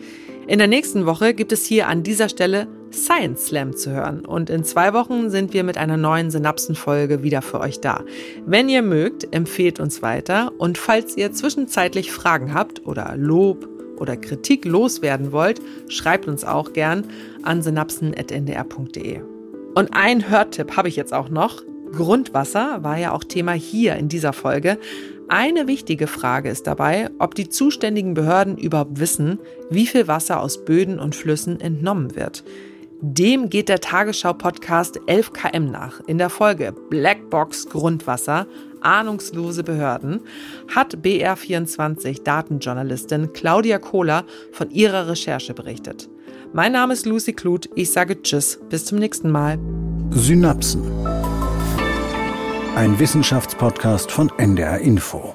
[0.48, 4.50] In der nächsten Woche gibt es hier an dieser Stelle Science Slam zu hören und
[4.50, 8.02] in zwei Wochen sind wir mit einer neuen Synapsenfolge wieder für euch da.
[8.44, 13.68] Wenn ihr mögt, empfehlt uns weiter und falls ihr zwischenzeitlich Fragen habt oder Lob
[13.98, 17.06] oder Kritik loswerden wollt, schreibt uns auch gern
[17.44, 19.31] an synapsen.ndr.de.
[19.74, 21.62] Und ein Hörtipp habe ich jetzt auch noch.
[21.92, 24.78] Grundwasser war ja auch Thema hier in dieser Folge.
[25.28, 29.38] Eine wichtige Frage ist dabei, ob die zuständigen Behörden überhaupt wissen,
[29.70, 32.44] wie viel Wasser aus Böden und Flüssen entnommen wird.
[33.00, 36.00] Dem geht der Tagesschau-Podcast 11KM nach.
[36.06, 38.46] In der Folge Blackbox Grundwasser,
[38.80, 40.20] ahnungslose Behörden,
[40.72, 46.08] hat BR24 Datenjournalistin Claudia Kohler von ihrer Recherche berichtet.
[46.54, 47.70] Mein Name ist Lucy Kluth.
[47.76, 48.60] Ich sage Tschüss.
[48.68, 49.58] Bis zum nächsten Mal.
[50.10, 50.82] Synapsen.
[52.76, 55.34] Ein Wissenschaftspodcast von NDR Info.